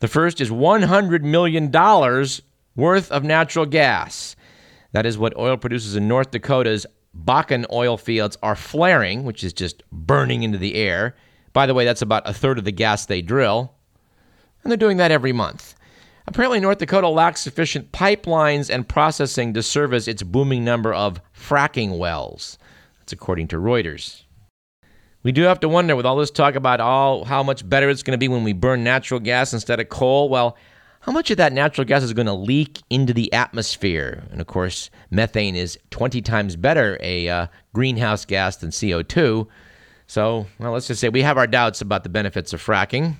The 0.00 0.08
first 0.08 0.40
is 0.40 0.50
$100 0.50 1.22
million 1.22 1.70
worth 2.76 3.10
of 3.10 3.24
natural 3.24 3.64
gas. 3.64 4.36
That 4.92 5.06
is 5.06 5.16
what 5.16 5.36
oil 5.38 5.56
producers 5.56 5.96
in 5.96 6.08
North 6.08 6.30
Dakota's 6.30 6.86
Bakken 7.16 7.64
oil 7.72 7.96
fields 7.96 8.36
are 8.42 8.56
flaring, 8.56 9.24
which 9.24 9.42
is 9.42 9.52
just 9.52 9.82
burning 9.90 10.42
into 10.42 10.58
the 10.58 10.74
air. 10.74 11.14
By 11.52 11.66
the 11.66 11.74
way, 11.74 11.84
that's 11.84 12.02
about 12.02 12.28
a 12.28 12.34
third 12.34 12.58
of 12.58 12.64
the 12.64 12.72
gas 12.72 13.06
they 13.06 13.22
drill. 13.22 13.72
And 14.62 14.70
they're 14.70 14.76
doing 14.76 14.98
that 14.98 15.10
every 15.10 15.32
month. 15.32 15.74
Apparently, 16.26 16.60
North 16.60 16.78
Dakota 16.78 17.08
lacks 17.08 17.40
sufficient 17.40 17.92
pipelines 17.92 18.70
and 18.70 18.88
processing 18.88 19.54
to 19.54 19.62
service 19.62 20.06
its 20.06 20.22
booming 20.22 20.64
number 20.64 20.92
of 20.92 21.20
fracking 21.34 21.98
wells. 21.98 22.58
That's 22.98 23.12
according 23.12 23.48
to 23.48 23.56
Reuters. 23.56 24.22
We 25.22 25.30
do 25.30 25.42
have 25.42 25.60
to 25.60 25.68
wonder 25.68 25.94
with 25.94 26.04
all 26.04 26.16
this 26.16 26.32
talk 26.32 26.56
about 26.56 26.80
all 26.80 27.24
how 27.24 27.42
much 27.42 27.68
better 27.68 27.88
it's 27.88 28.02
going 28.02 28.12
to 28.12 28.18
be 28.18 28.28
when 28.28 28.42
we 28.42 28.52
burn 28.52 28.82
natural 28.82 29.20
gas 29.20 29.52
instead 29.52 29.78
of 29.78 29.88
coal. 29.88 30.28
Well, 30.28 30.56
how 31.00 31.12
much 31.12 31.30
of 31.30 31.36
that 31.36 31.52
natural 31.52 31.84
gas 31.84 32.02
is 32.02 32.12
going 32.12 32.26
to 32.26 32.32
leak 32.32 32.82
into 32.90 33.12
the 33.12 33.32
atmosphere? 33.32 34.24
And 34.32 34.40
of 34.40 34.48
course, 34.48 34.90
methane 35.10 35.54
is 35.54 35.78
20 35.90 36.22
times 36.22 36.56
better 36.56 36.98
a 37.00 37.28
uh, 37.28 37.46
greenhouse 37.72 38.24
gas 38.24 38.56
than 38.56 38.70
CO2. 38.70 39.46
So, 40.08 40.46
well, 40.58 40.72
let's 40.72 40.88
just 40.88 41.00
say 41.00 41.08
we 41.08 41.22
have 41.22 41.38
our 41.38 41.46
doubts 41.46 41.80
about 41.80 42.02
the 42.02 42.08
benefits 42.08 42.52
of 42.52 42.64
fracking. 42.64 43.16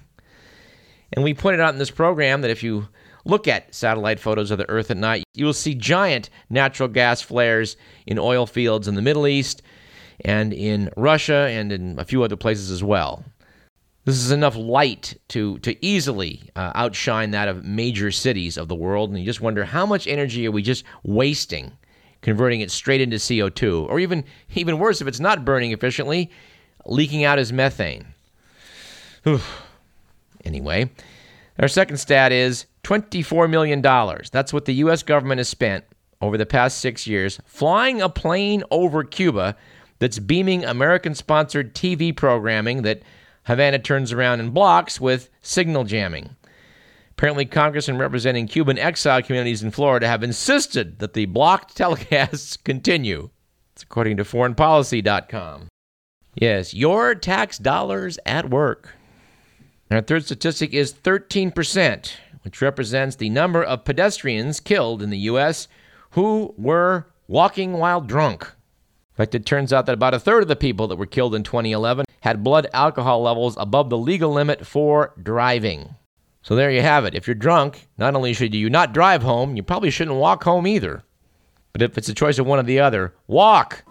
And 1.12 1.24
we 1.24 1.34
pointed 1.34 1.60
out 1.60 1.72
in 1.72 1.78
this 1.78 1.90
program 1.90 2.40
that 2.40 2.50
if 2.50 2.64
you 2.64 2.88
look 3.24 3.46
at 3.46 3.72
satellite 3.72 4.18
photos 4.18 4.50
of 4.50 4.58
the 4.58 4.68
Earth 4.68 4.90
at 4.90 4.96
night, 4.96 5.24
you 5.34 5.44
will 5.44 5.52
see 5.52 5.74
giant 5.74 6.30
natural 6.50 6.88
gas 6.88 7.22
flares 7.22 7.76
in 8.06 8.18
oil 8.18 8.46
fields 8.46 8.88
in 8.88 8.96
the 8.96 9.02
Middle 9.02 9.28
East 9.28 9.62
and 10.22 10.52
in 10.52 10.90
Russia 10.96 11.48
and 11.50 11.72
in 11.72 11.98
a 11.98 12.04
few 12.04 12.22
other 12.22 12.36
places 12.36 12.70
as 12.70 12.82
well. 12.82 13.24
This 14.04 14.16
is 14.16 14.32
enough 14.32 14.56
light 14.56 15.16
to, 15.28 15.58
to 15.60 15.84
easily 15.84 16.42
uh, 16.56 16.72
outshine 16.74 17.30
that 17.32 17.48
of 17.48 17.64
major 17.64 18.10
cities 18.10 18.56
of 18.56 18.66
the 18.66 18.74
world. 18.74 19.10
And 19.10 19.18
you 19.18 19.24
just 19.24 19.40
wonder 19.40 19.64
how 19.64 19.86
much 19.86 20.08
energy 20.08 20.46
are 20.46 20.50
we 20.50 20.62
just 20.62 20.84
wasting 21.04 21.72
converting 22.20 22.60
it 22.60 22.70
straight 22.70 23.00
into 23.00 23.16
CO2? 23.16 23.88
Or 23.88 24.00
even, 24.00 24.24
even 24.54 24.78
worse, 24.78 25.00
if 25.00 25.06
it's 25.06 25.20
not 25.20 25.44
burning 25.44 25.72
efficiently, 25.72 26.30
leaking 26.84 27.24
out 27.24 27.38
as 27.38 27.52
methane. 27.52 28.06
Whew. 29.24 29.40
Anyway, 30.44 30.90
our 31.58 31.68
second 31.68 31.98
stat 31.98 32.32
is 32.32 32.66
$24 32.82 33.48
million. 33.48 33.80
That's 34.32 34.52
what 34.52 34.64
the 34.64 34.74
U.S. 34.74 35.04
government 35.04 35.38
has 35.38 35.48
spent 35.48 35.84
over 36.20 36.36
the 36.36 36.46
past 36.46 36.78
six 36.78 37.06
years 37.06 37.38
flying 37.44 38.00
a 38.00 38.08
plane 38.08 38.64
over 38.70 39.04
Cuba 39.04 39.56
that's 40.02 40.18
beaming 40.18 40.64
American 40.64 41.14
sponsored 41.14 41.76
TV 41.76 42.14
programming 42.14 42.82
that 42.82 43.04
Havana 43.44 43.78
turns 43.78 44.10
around 44.10 44.40
and 44.40 44.52
blocks 44.52 45.00
with 45.00 45.30
signal 45.42 45.84
jamming. 45.84 46.34
Apparently, 47.12 47.44
congressmen 47.44 47.98
representing 47.98 48.48
Cuban 48.48 48.80
exile 48.80 49.22
communities 49.22 49.62
in 49.62 49.70
Florida 49.70 50.08
have 50.08 50.24
insisted 50.24 50.98
that 50.98 51.12
the 51.12 51.26
blocked 51.26 51.78
telecasts 51.78 52.58
continue. 52.64 53.30
It's 53.74 53.84
according 53.84 54.16
to 54.16 54.24
foreignpolicy.com. 54.24 55.68
Yes, 56.34 56.74
your 56.74 57.14
tax 57.14 57.56
dollars 57.56 58.18
at 58.26 58.50
work. 58.50 58.96
our 59.88 60.00
third 60.00 60.24
statistic 60.24 60.74
is 60.74 60.92
13%, 60.92 62.12
which 62.42 62.60
represents 62.60 63.14
the 63.14 63.30
number 63.30 63.62
of 63.62 63.84
pedestrians 63.84 64.58
killed 64.58 65.00
in 65.00 65.10
the 65.10 65.18
U.S. 65.18 65.68
who 66.10 66.52
were 66.58 67.06
walking 67.28 67.74
while 67.74 68.00
drunk. 68.00 68.52
In 69.12 69.16
fact, 69.16 69.34
it 69.34 69.44
turns 69.44 69.72
out 69.72 69.84
that 69.86 69.92
about 69.92 70.14
a 70.14 70.18
third 70.18 70.42
of 70.42 70.48
the 70.48 70.56
people 70.56 70.88
that 70.88 70.96
were 70.96 71.04
killed 71.04 71.34
in 71.34 71.42
2011 71.42 72.06
had 72.20 72.42
blood 72.42 72.66
alcohol 72.72 73.22
levels 73.22 73.56
above 73.58 73.90
the 73.90 73.98
legal 73.98 74.32
limit 74.32 74.66
for 74.66 75.12
driving. 75.22 75.96
So 76.40 76.56
there 76.56 76.70
you 76.70 76.80
have 76.80 77.04
it. 77.04 77.14
If 77.14 77.26
you're 77.26 77.34
drunk, 77.34 77.88
not 77.98 78.14
only 78.16 78.32
should 78.32 78.54
you 78.54 78.70
not 78.70 78.94
drive 78.94 79.22
home, 79.22 79.54
you 79.54 79.62
probably 79.62 79.90
shouldn't 79.90 80.16
walk 80.16 80.44
home 80.44 80.66
either. 80.66 81.04
But 81.72 81.82
if 81.82 81.98
it's 81.98 82.08
a 82.08 82.14
choice 82.14 82.38
of 82.38 82.46
one 82.46 82.58
or 82.58 82.62
the 82.62 82.80
other, 82.80 83.14
walk! 83.26 83.84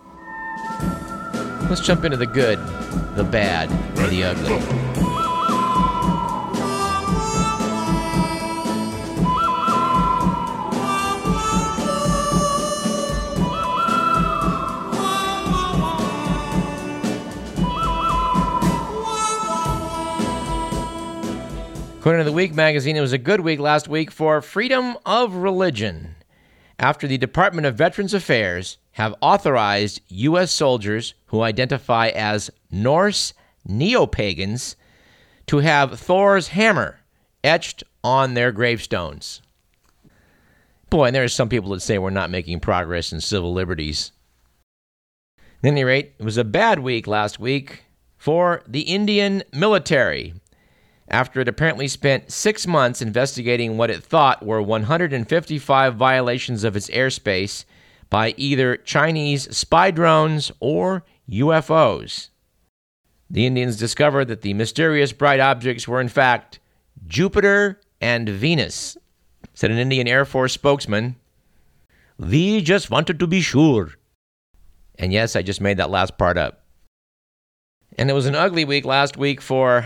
Let's 1.70 1.82
jump 1.82 2.04
into 2.04 2.18
the 2.18 2.26
good, 2.26 2.58
the 3.16 3.24
bad, 3.24 3.70
and 4.00 4.12
the 4.12 4.24
ugly. 4.24 4.91
According 22.02 22.22
to 22.22 22.32
the 22.32 22.36
Week 22.36 22.56
magazine, 22.56 22.98
it 22.98 23.02
was 23.02 23.14
a 23.14 23.20
good 23.20 23.42
week 23.42 23.60
last 23.60 23.88
week 23.88 24.10
for 24.10 24.42
freedom 24.42 24.98
of 25.06 25.36
religion 25.36 26.16
after 26.80 27.06
the 27.06 27.20
Department 27.20 27.68
of 27.68 27.76
Veterans 27.76 28.16
Affairs 28.16 28.80
have 28.94 29.14
authorized 29.22 30.02
U.S. 30.08 30.52
soldiers 30.52 31.14
who 31.28 31.42
identify 31.42 32.08
as 32.08 32.50
Norse 32.72 33.36
neo 33.68 34.08
pagans 34.08 34.76
to 35.46 35.60
have 35.60 36.00
Thor's 36.00 36.48
hammer 36.48 37.02
etched 37.44 37.84
on 38.04 38.34
their 38.34 38.52
gravestones. 38.52 39.44
Boy, 40.90 41.06
and 41.06 41.16
there 41.16 41.24
are 41.24 41.28
some 41.28 41.50
people 41.50 41.70
that 41.70 41.82
say 41.82 42.00
we're 42.00 42.10
not 42.10 42.32
making 42.32 42.62
progress 42.62 43.14
in 43.14 43.22
civil 43.22 43.54
liberties. 43.54 44.12
At 45.38 45.68
any 45.68 45.84
rate, 45.84 46.16
it 46.18 46.26
was 46.26 46.38
a 46.38 46.44
bad 46.44 46.80
week 46.80 47.06
last 47.06 47.40
week 47.40 47.84
for 48.18 48.64
the 48.68 48.82
Indian 48.82 49.44
military 49.54 50.34
after 51.12 51.42
it 51.42 51.48
apparently 51.48 51.88
spent 51.88 52.32
six 52.32 52.66
months 52.66 53.02
investigating 53.02 53.78
what 53.78 53.92
it 53.92 54.02
thought 54.02 54.46
were 54.46 54.62
155 54.62 55.96
violations 55.96 56.64
of 56.64 56.76
its 56.76 56.90
airspace 56.90 57.66
by 58.10 58.34
either 58.38 58.78
Chinese 58.78 59.56
spy 59.56 59.92
drones 59.92 60.52
or 60.60 61.04
UFOs. 61.30 62.30
The 63.30 63.46
Indians 63.46 63.78
discovered 63.78 64.26
that 64.30 64.42
the 64.42 64.54
mysterious 64.54 65.12
bright 65.12 65.40
objects 65.40 65.88
were, 65.88 66.02
in 66.02 66.10
fact, 66.10 66.60
Jupiter 67.08 67.80
and 68.00 68.28
Venus, 68.28 68.98
said 69.54 69.72
an 69.72 69.78
Indian 69.78 70.08
Air 70.08 70.26
Force 70.26 70.54
spokesman. 70.54 71.16
We 72.18 72.62
just 72.62 72.90
wanted 72.90 73.20
to 73.20 73.28
be 73.28 73.42
sure. 73.42 73.92
And 74.98 75.12
yes, 75.12 75.36
I 75.36 75.42
just 75.42 75.62
made 75.62 75.78
that 75.78 75.90
last 75.90 76.18
part 76.18 76.38
up. 76.38 76.64
And 77.98 78.10
it 78.10 78.14
was 78.14 78.26
an 78.26 78.36
ugly 78.36 78.66
week 78.66 78.86
last 78.86 79.18
week 79.18 79.42
for 79.42 79.86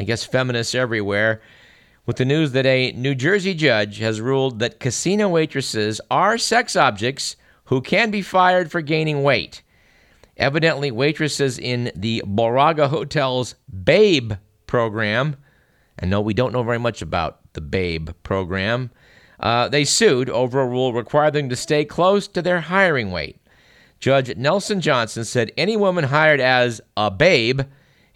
I 0.00 0.02
guess 0.02 0.24
feminists 0.24 0.74
everywhere, 0.74 1.42
with 2.06 2.16
the 2.16 2.24
news 2.24 2.52
that 2.52 2.64
a 2.64 2.92
New 2.92 3.14
Jersey 3.14 3.52
judge 3.52 3.98
has 3.98 4.18
ruled 4.18 4.58
that 4.60 4.80
casino 4.80 5.28
waitresses 5.28 6.00
are 6.10 6.38
sex 6.38 6.74
objects 6.74 7.36
who 7.64 7.82
can 7.82 8.10
be 8.10 8.22
fired 8.22 8.70
for 8.70 8.80
gaining 8.80 9.22
weight. 9.22 9.62
Evidently, 10.38 10.90
waitresses 10.90 11.58
in 11.58 11.92
the 11.94 12.22
Borgata 12.26 12.88
Hotel's 12.88 13.56
BABE 13.70 14.38
program, 14.66 15.36
and 15.98 16.10
no, 16.10 16.22
we 16.22 16.32
don't 16.32 16.54
know 16.54 16.62
very 16.62 16.78
much 16.78 17.02
about 17.02 17.52
the 17.52 17.60
BABE 17.60 18.14
program, 18.22 18.90
uh, 19.38 19.68
they 19.68 19.84
sued 19.84 20.30
over 20.30 20.62
a 20.62 20.66
rule 20.66 20.94
requiring 20.94 21.34
them 21.34 21.48
to 21.50 21.56
stay 21.56 21.84
close 21.84 22.26
to 22.28 22.40
their 22.40 22.62
hiring 22.62 23.12
weight. 23.12 23.38
Judge 23.98 24.34
Nelson 24.34 24.80
Johnson 24.80 25.26
said 25.26 25.52
any 25.58 25.76
woman 25.76 26.04
hired 26.04 26.40
as 26.40 26.80
a 26.96 27.10
babe 27.10 27.60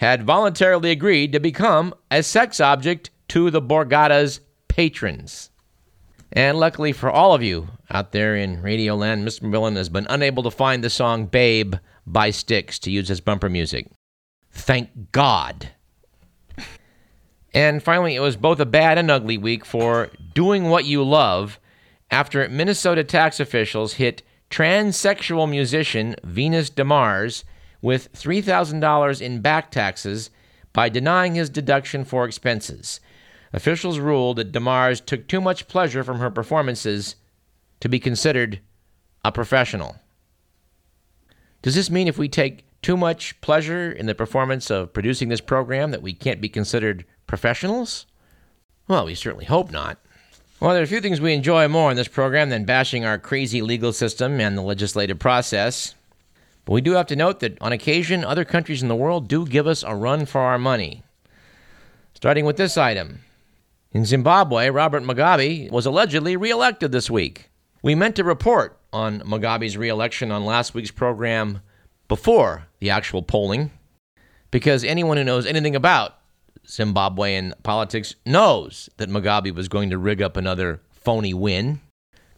had 0.05 0.23
voluntarily 0.25 0.91
agreed 0.91 1.33
to 1.33 1.41
become 1.41 1.95
a 2.11 2.23
sex 2.23 2.61
object 2.61 3.11
to 3.29 3.51
the 3.51 3.63
Borgata's 3.63 4.41
patrons. 4.69 5.49
And 6.31 6.59
luckily 6.59 6.93
for 6.93 7.11
all 7.11 7.33
of 7.33 7.43
you 7.43 7.69
out 7.91 8.13
there 8.13 8.37
in 8.37 8.61
Radioland, 8.63 9.23
Mr. 9.23 9.43
McMillan 9.43 9.77
has 9.77 9.89
been 9.89 10.07
unable 10.11 10.43
to 10.43 10.51
find 10.51 10.85
the 10.85 10.91
song 10.91 11.27
Babe 11.27 11.77
by 12.07 12.31
Styx 12.31 12.79
to 12.81 12.91
use 12.91 13.11
as 13.11 13.21
bumper 13.21 13.49
music. 13.49 13.91
Thank 14.51 15.11
God. 15.11 15.71
And 17.55 17.83
finally, 17.83 18.15
it 18.15 18.21
was 18.21 18.37
both 18.37 18.61
a 18.61 18.67
bad 18.67 18.99
and 18.99 19.11
ugly 19.11 19.39
week 19.39 19.65
for 19.65 20.11
doing 20.35 20.69
what 20.69 20.85
you 20.85 21.03
love 21.03 21.59
after 22.11 22.47
Minnesota 22.49 23.05
tax 23.05 23.41
officials 23.41 23.95
hit 23.95 24.23
transsexual 24.51 25.49
musician 25.49 26.15
Venus 26.25 26.69
DeMars 26.69 27.45
with 27.85 28.11
$3,000 28.15 29.21
in 29.21 29.43
back 29.43 29.71
taxes 29.71 30.31
by 30.73 30.89
denying 30.89 31.35
his 31.35 31.51
deduction 31.51 32.03
for 32.03 32.25
expenses. 32.25 32.99
Officials 33.53 33.99
ruled 33.99 34.39
that 34.39 34.53
DeMars 34.53 35.05
took 35.05 35.29
too 35.29 35.41
much 35.41 35.69
pleasure 35.69 36.03
from 36.03 36.19
her 36.19 36.31
performances 36.31 37.17
to 37.81 37.89
be 37.91 38.01
considered 38.01 38.61
a 39.23 39.31
professional. 39.31 39.97
Does 41.61 41.75
this 41.75 41.91
mean 41.91 42.09
if 42.09 42.17
we 42.17 42.27
take 42.27 42.65
too 42.81 42.97
much 42.97 43.39
pleasure 43.43 43.93
in 43.93 44.07
the 44.07 44.15
performance 44.15 44.71
of 44.71 44.95
producing 44.95 45.29
this 45.29 45.43
program 45.43 45.91
that 45.91 46.03
we 46.03 46.15
can't 46.15 46.41
be 46.41 46.49
considered 46.49 47.05
professionals? 47.27 48.07
Well, 48.89 49.05
we 49.05 49.15
certainly 49.15 49.45
hope 49.45 49.71
not. 49.71 49.99
Well, 50.59 50.71
there 50.71 50.81
are 50.81 50.85
a 50.85 50.87
few 50.87 51.03
things 51.03 51.21
we 51.21 51.35
enjoy 51.35 51.69
more 51.69 51.91
in 51.91 51.99
this 51.99 52.09
program 52.09 52.49
than 52.49 52.65
bashing 52.65 53.05
our 53.05 53.19
crazy 53.19 53.61
legal 53.61 53.93
system 53.93 54.41
and 54.41 54.57
the 54.57 54.63
legislative 54.63 55.19
process. 55.19 55.95
But 56.65 56.73
we 56.73 56.81
do 56.81 56.93
have 56.93 57.07
to 57.09 57.17
note 57.17 57.41
that 57.41 57.61
on 57.61 57.73
occasion, 57.73 58.25
other 58.25 58.45
countries 58.45 58.83
in 58.83 58.89
the 58.89 58.97
world 58.97 59.29
do 59.29 59.47
give 59.47 59.67
us 59.67 59.83
a 59.83 59.95
run 59.95 60.27
for 60.27 60.41
our 60.41 60.59
money. 60.59 61.03
Starting 62.15 62.45
with 62.45 62.57
this 62.57 62.77
item. 62.77 63.21
In 63.93 64.05
Zimbabwe, 64.05 64.71
Robert 64.71 65.03
Mugabe 65.03 65.71
was 65.71 65.87
allegedly 65.87 66.37
reelected 66.37 66.91
this 66.91 67.11
week. 67.11 67.51
We 67.83 67.95
meant 67.95 68.17
to 68.17 68.25
report 68.25 68.79
on 68.93 69.21
Mugabe's 69.21 69.77
reelection 69.77 70.33
on 70.33 70.45
last 70.45 70.75
week's 70.75 70.91
program 70.91 71.61
before 72.09 72.67
the 72.81 72.91
actual 72.91 73.23
polling, 73.23 73.71
because 74.51 74.85
anyone 74.85 75.17
who 75.17 75.25
knows 75.25 75.47
anything 75.47 75.77
about 75.77 76.19
Zimbabwean 76.67 77.53
politics 77.63 78.15
knows 78.25 78.89
that 78.97 79.11
Mugabe 79.11 79.55
was 79.55 79.69
going 79.69 79.91
to 79.91 79.99
rig 79.99 80.23
up 80.23 80.37
another 80.37 80.81
phony 80.91 81.35
win. 81.35 81.81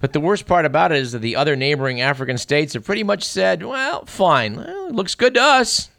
But 0.07 0.13
the 0.13 0.21
worst 0.21 0.47
part 0.47 0.65
about 0.65 0.93
it 0.93 0.99
is 0.99 1.11
that 1.11 1.19
the 1.19 1.35
other 1.35 1.57
neighboring 1.57 2.01
African 2.01 2.39
states 2.39 2.75
have 2.75 2.85
pretty 2.85 3.03
much 3.03 3.25
said, 3.25 3.65
well, 3.65 4.05
fine, 4.05 4.55
well, 4.55 4.87
it 4.87 4.95
looks 4.95 5.17
good 5.17 5.35
to 5.35 5.43
us. 5.43 5.91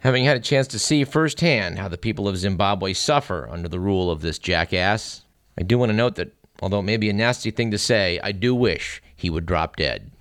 Having 0.00 0.26
had 0.26 0.36
a 0.36 0.40
chance 0.40 0.66
to 0.66 0.78
see 0.78 1.04
firsthand 1.04 1.78
how 1.78 1.88
the 1.88 1.96
people 1.96 2.28
of 2.28 2.36
Zimbabwe 2.36 2.92
suffer 2.92 3.48
under 3.50 3.66
the 3.66 3.80
rule 3.80 4.10
of 4.10 4.20
this 4.20 4.38
jackass. 4.38 5.24
I 5.58 5.62
do 5.62 5.78
want 5.78 5.88
to 5.88 5.96
note 5.96 6.16
that, 6.16 6.34
although 6.60 6.80
it 6.80 6.82
may 6.82 6.98
be 6.98 7.08
a 7.08 7.14
nasty 7.14 7.50
thing 7.50 7.70
to 7.70 7.78
say, 7.78 8.20
I 8.22 8.30
do 8.30 8.54
wish 8.54 9.00
he 9.16 9.30
would 9.30 9.46
drop 9.46 9.76
dead. 9.76 10.12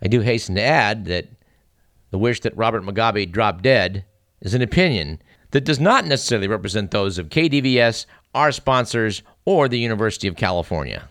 I 0.00 0.08
do 0.08 0.22
hasten 0.22 0.54
to 0.54 0.62
add 0.62 1.04
that 1.04 1.28
the 2.10 2.18
wish 2.18 2.40
that 2.40 2.56
Robert 2.56 2.82
Mugabe 2.82 3.30
drop 3.30 3.60
dead 3.60 4.06
is 4.40 4.54
an 4.54 4.62
opinion 4.62 5.20
that 5.50 5.66
does 5.66 5.80
not 5.80 6.06
necessarily 6.06 6.48
represent 6.48 6.92
those 6.92 7.18
of 7.18 7.28
KDVS, 7.28 8.06
our 8.34 8.50
sponsors, 8.50 9.22
or 9.44 9.68
the 9.68 9.78
University 9.78 10.28
of 10.28 10.36
California. 10.36 11.10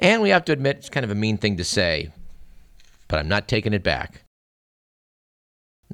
And 0.00 0.22
we 0.22 0.30
have 0.30 0.44
to 0.46 0.52
admit, 0.52 0.76
it's 0.78 0.88
kind 0.88 1.04
of 1.04 1.10
a 1.10 1.14
mean 1.14 1.38
thing 1.38 1.56
to 1.56 1.64
say, 1.64 2.10
but 3.08 3.18
I'm 3.18 3.28
not 3.28 3.48
taking 3.48 3.72
it 3.72 3.82
back. 3.82 4.22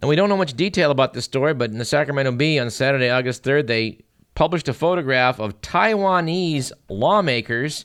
Now, 0.00 0.08
we 0.08 0.16
don't 0.16 0.28
know 0.28 0.36
much 0.36 0.54
detail 0.54 0.90
about 0.90 1.14
this 1.14 1.24
story, 1.24 1.54
but 1.54 1.70
in 1.70 1.78
the 1.78 1.84
Sacramento 1.84 2.32
Bee 2.32 2.58
on 2.58 2.68
Saturday, 2.70 3.10
August 3.10 3.44
3rd, 3.44 3.66
they 3.66 4.04
published 4.34 4.68
a 4.68 4.74
photograph 4.74 5.38
of 5.38 5.60
Taiwanese 5.60 6.72
lawmakers 6.88 7.84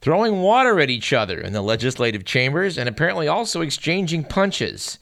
throwing 0.00 0.40
water 0.40 0.78
at 0.78 0.90
each 0.90 1.12
other 1.12 1.40
in 1.40 1.52
the 1.52 1.62
legislative 1.62 2.24
chambers 2.24 2.78
and 2.78 2.88
apparently 2.88 3.26
also 3.26 3.60
exchanging 3.60 4.22
punches. 4.22 4.98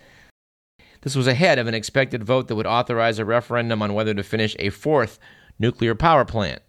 This 1.02 1.14
was 1.14 1.26
ahead 1.26 1.58
of 1.58 1.66
an 1.66 1.74
expected 1.74 2.24
vote 2.24 2.48
that 2.48 2.56
would 2.56 2.66
authorize 2.66 3.18
a 3.18 3.24
referendum 3.24 3.82
on 3.82 3.92
whether 3.92 4.14
to 4.14 4.22
finish 4.22 4.56
a 4.58 4.70
fourth 4.70 5.18
nuclear 5.58 5.94
power 5.94 6.24
plant. 6.24 6.62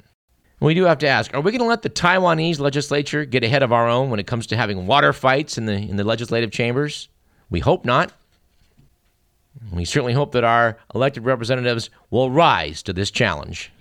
We 0.59 0.73
do 0.73 0.85
have 0.85 0.99
to 0.99 1.07
ask 1.07 1.33
are 1.33 1.41
we 1.41 1.51
going 1.51 1.59
to 1.59 1.67
let 1.67 1.81
the 1.81 1.89
Taiwanese 1.89 2.59
legislature 2.59 3.25
get 3.25 3.43
ahead 3.43 3.63
of 3.63 3.73
our 3.73 3.87
own 3.87 4.09
when 4.09 4.19
it 4.19 4.27
comes 4.27 4.47
to 4.47 4.57
having 4.57 4.87
water 4.87 5.13
fights 5.13 5.57
in 5.57 5.65
the, 5.65 5.73
in 5.73 5.97
the 5.97 6.03
legislative 6.03 6.51
chambers? 6.51 7.09
We 7.49 7.59
hope 7.59 7.85
not. 7.85 8.11
We 9.71 9.85
certainly 9.85 10.13
hope 10.13 10.31
that 10.33 10.43
our 10.43 10.77
elected 10.93 11.23
representatives 11.23 11.89
will 12.09 12.29
rise 12.29 12.83
to 12.83 12.93
this 12.93 13.11
challenge. 13.11 13.71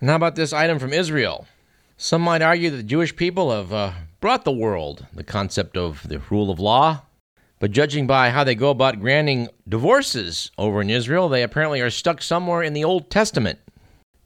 And 0.00 0.08
how 0.08 0.16
about 0.16 0.34
this 0.34 0.52
item 0.52 0.78
from 0.78 0.92
Israel? 0.92 1.46
Some 1.96 2.22
might 2.22 2.42
argue 2.42 2.70
that 2.70 2.76
the 2.76 2.82
Jewish 2.82 3.14
people 3.14 3.50
have 3.50 3.72
uh, 3.72 3.92
brought 4.20 4.44
the 4.44 4.52
world 4.52 5.06
the 5.12 5.24
concept 5.24 5.76
of 5.76 6.06
the 6.08 6.20
rule 6.30 6.50
of 6.50 6.58
law, 6.58 7.02
but 7.58 7.72
judging 7.72 8.06
by 8.06 8.30
how 8.30 8.42
they 8.42 8.54
go 8.54 8.70
about 8.70 9.00
granting 9.00 9.48
divorces 9.68 10.50
over 10.56 10.80
in 10.80 10.88
Israel, 10.88 11.28
they 11.28 11.42
apparently 11.42 11.80
are 11.80 11.90
stuck 11.90 12.22
somewhere 12.22 12.62
in 12.62 12.72
the 12.72 12.84
Old 12.84 13.10
Testament. 13.10 13.58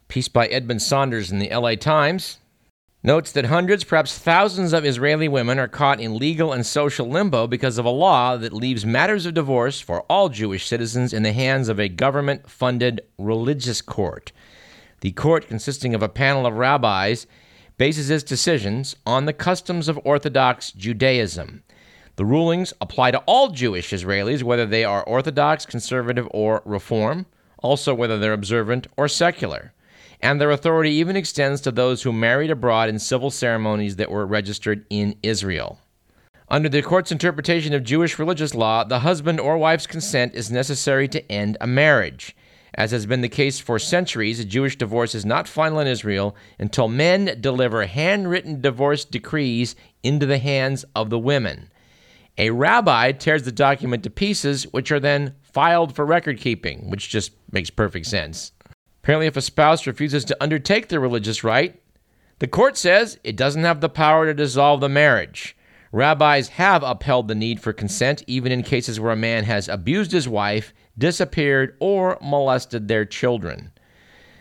Piece 0.08 0.28
by 0.28 0.46
Edmund 0.46 0.82
Sanders 0.82 1.32
in 1.32 1.38
the 1.38 1.50
LA 1.50 1.74
Times 1.74 2.38
notes 3.02 3.32
that 3.32 3.44
hundreds, 3.46 3.84
perhaps 3.84 4.18
thousands 4.18 4.72
of 4.72 4.84
Israeli 4.84 5.28
women 5.28 5.58
are 5.58 5.68
caught 5.68 6.00
in 6.00 6.16
legal 6.16 6.52
and 6.52 6.64
social 6.64 7.06
limbo 7.06 7.46
because 7.46 7.76
of 7.76 7.84
a 7.84 7.90
law 7.90 8.36
that 8.36 8.52
leaves 8.52 8.86
matters 8.86 9.26
of 9.26 9.34
divorce 9.34 9.78
for 9.78 10.00
all 10.02 10.30
Jewish 10.30 10.66
citizens 10.66 11.12
in 11.12 11.22
the 11.22 11.32
hands 11.32 11.68
of 11.68 11.78
a 11.78 11.88
government 11.88 12.48
funded 12.48 13.02
religious 13.18 13.82
court. 13.82 14.32
The 15.00 15.12
court, 15.12 15.48
consisting 15.48 15.94
of 15.94 16.02
a 16.02 16.08
panel 16.08 16.46
of 16.46 16.54
rabbis, 16.54 17.26
bases 17.76 18.08
its 18.08 18.24
decisions 18.24 18.96
on 19.04 19.26
the 19.26 19.32
customs 19.34 19.88
of 19.88 20.00
Orthodox 20.02 20.72
Judaism. 20.72 21.62
The 22.16 22.24
rulings 22.24 22.72
apply 22.80 23.10
to 23.10 23.18
all 23.26 23.48
Jewish 23.48 23.90
Israelis, 23.90 24.42
whether 24.42 24.64
they 24.64 24.84
are 24.84 25.02
Orthodox, 25.02 25.66
conservative, 25.66 26.28
or 26.30 26.62
Reform, 26.64 27.26
also 27.58 27.92
whether 27.92 28.18
they're 28.18 28.32
observant 28.32 28.86
or 28.96 29.08
secular. 29.08 29.72
And 30.24 30.40
their 30.40 30.50
authority 30.50 30.90
even 30.92 31.16
extends 31.16 31.60
to 31.60 31.70
those 31.70 32.02
who 32.02 32.10
married 32.10 32.50
abroad 32.50 32.88
in 32.88 32.98
civil 32.98 33.30
ceremonies 33.30 33.96
that 33.96 34.10
were 34.10 34.24
registered 34.24 34.86
in 34.88 35.16
Israel. 35.22 35.78
Under 36.48 36.70
the 36.70 36.80
court's 36.80 37.12
interpretation 37.12 37.74
of 37.74 37.84
Jewish 37.84 38.18
religious 38.18 38.54
law, 38.54 38.84
the 38.84 39.00
husband 39.00 39.38
or 39.38 39.58
wife's 39.58 39.86
consent 39.86 40.34
is 40.34 40.50
necessary 40.50 41.08
to 41.08 41.30
end 41.30 41.58
a 41.60 41.66
marriage. 41.66 42.34
As 42.72 42.90
has 42.90 43.04
been 43.04 43.20
the 43.20 43.28
case 43.28 43.60
for 43.60 43.78
centuries, 43.78 44.40
a 44.40 44.46
Jewish 44.46 44.76
divorce 44.76 45.14
is 45.14 45.26
not 45.26 45.46
final 45.46 45.78
in 45.78 45.86
Israel 45.86 46.34
until 46.58 46.88
men 46.88 47.36
deliver 47.42 47.84
handwritten 47.84 48.62
divorce 48.62 49.04
decrees 49.04 49.76
into 50.02 50.24
the 50.24 50.38
hands 50.38 50.86
of 50.96 51.10
the 51.10 51.18
women. 51.18 51.68
A 52.38 52.48
rabbi 52.48 53.12
tears 53.12 53.42
the 53.42 53.52
document 53.52 54.02
to 54.04 54.10
pieces, 54.10 54.64
which 54.72 54.90
are 54.90 55.00
then 55.00 55.34
filed 55.42 55.94
for 55.94 56.06
record 56.06 56.40
keeping, 56.40 56.88
which 56.88 57.10
just 57.10 57.32
makes 57.52 57.68
perfect 57.68 58.06
sense. 58.06 58.52
Apparently, 59.04 59.26
if 59.26 59.36
a 59.36 59.42
spouse 59.42 59.86
refuses 59.86 60.24
to 60.24 60.42
undertake 60.42 60.88
the 60.88 60.98
religious 60.98 61.44
rite, 61.44 61.78
the 62.38 62.46
court 62.48 62.74
says 62.74 63.18
it 63.22 63.36
doesn't 63.36 63.64
have 63.64 63.82
the 63.82 63.90
power 63.90 64.24
to 64.24 64.32
dissolve 64.32 64.80
the 64.80 64.88
marriage. 64.88 65.54
Rabbis 65.92 66.48
have 66.48 66.82
upheld 66.82 67.28
the 67.28 67.34
need 67.34 67.60
for 67.60 67.74
consent 67.74 68.24
even 68.26 68.50
in 68.50 68.62
cases 68.62 68.98
where 68.98 69.12
a 69.12 69.16
man 69.16 69.44
has 69.44 69.68
abused 69.68 70.10
his 70.10 70.26
wife, 70.26 70.72
disappeared, 70.96 71.76
or 71.80 72.16
molested 72.22 72.88
their 72.88 73.04
children. 73.04 73.72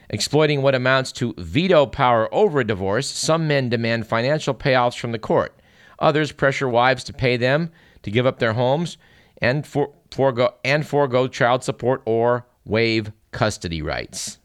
Exploiting 0.10 0.62
what 0.62 0.76
amounts 0.76 1.12
to 1.12 1.36
veto 1.38 1.86
power 1.86 2.34
over 2.34 2.62
a 2.62 2.66
divorce, 2.66 3.10
some 3.10 3.46
men 3.46 3.68
demand 3.68 4.08
financial 4.08 4.54
payoffs 4.54 4.98
from 4.98 5.12
the 5.12 5.20
court. 5.20 5.60
Others 6.00 6.32
pressure 6.32 6.70
wives 6.70 7.04
to 7.04 7.12
pay 7.12 7.36
them 7.36 7.70
to 8.04 8.10
give 8.10 8.26
up 8.26 8.40
their 8.40 8.54
homes 8.54 8.98
and 9.40 9.68
for, 9.68 9.94
forego 10.10 10.54
and 10.64 10.88
forego 10.88 11.28
child 11.28 11.66
support 11.66 12.02
or 12.06 12.46
waive 12.64 13.12
custody 13.32 13.82
rights. 13.82 14.40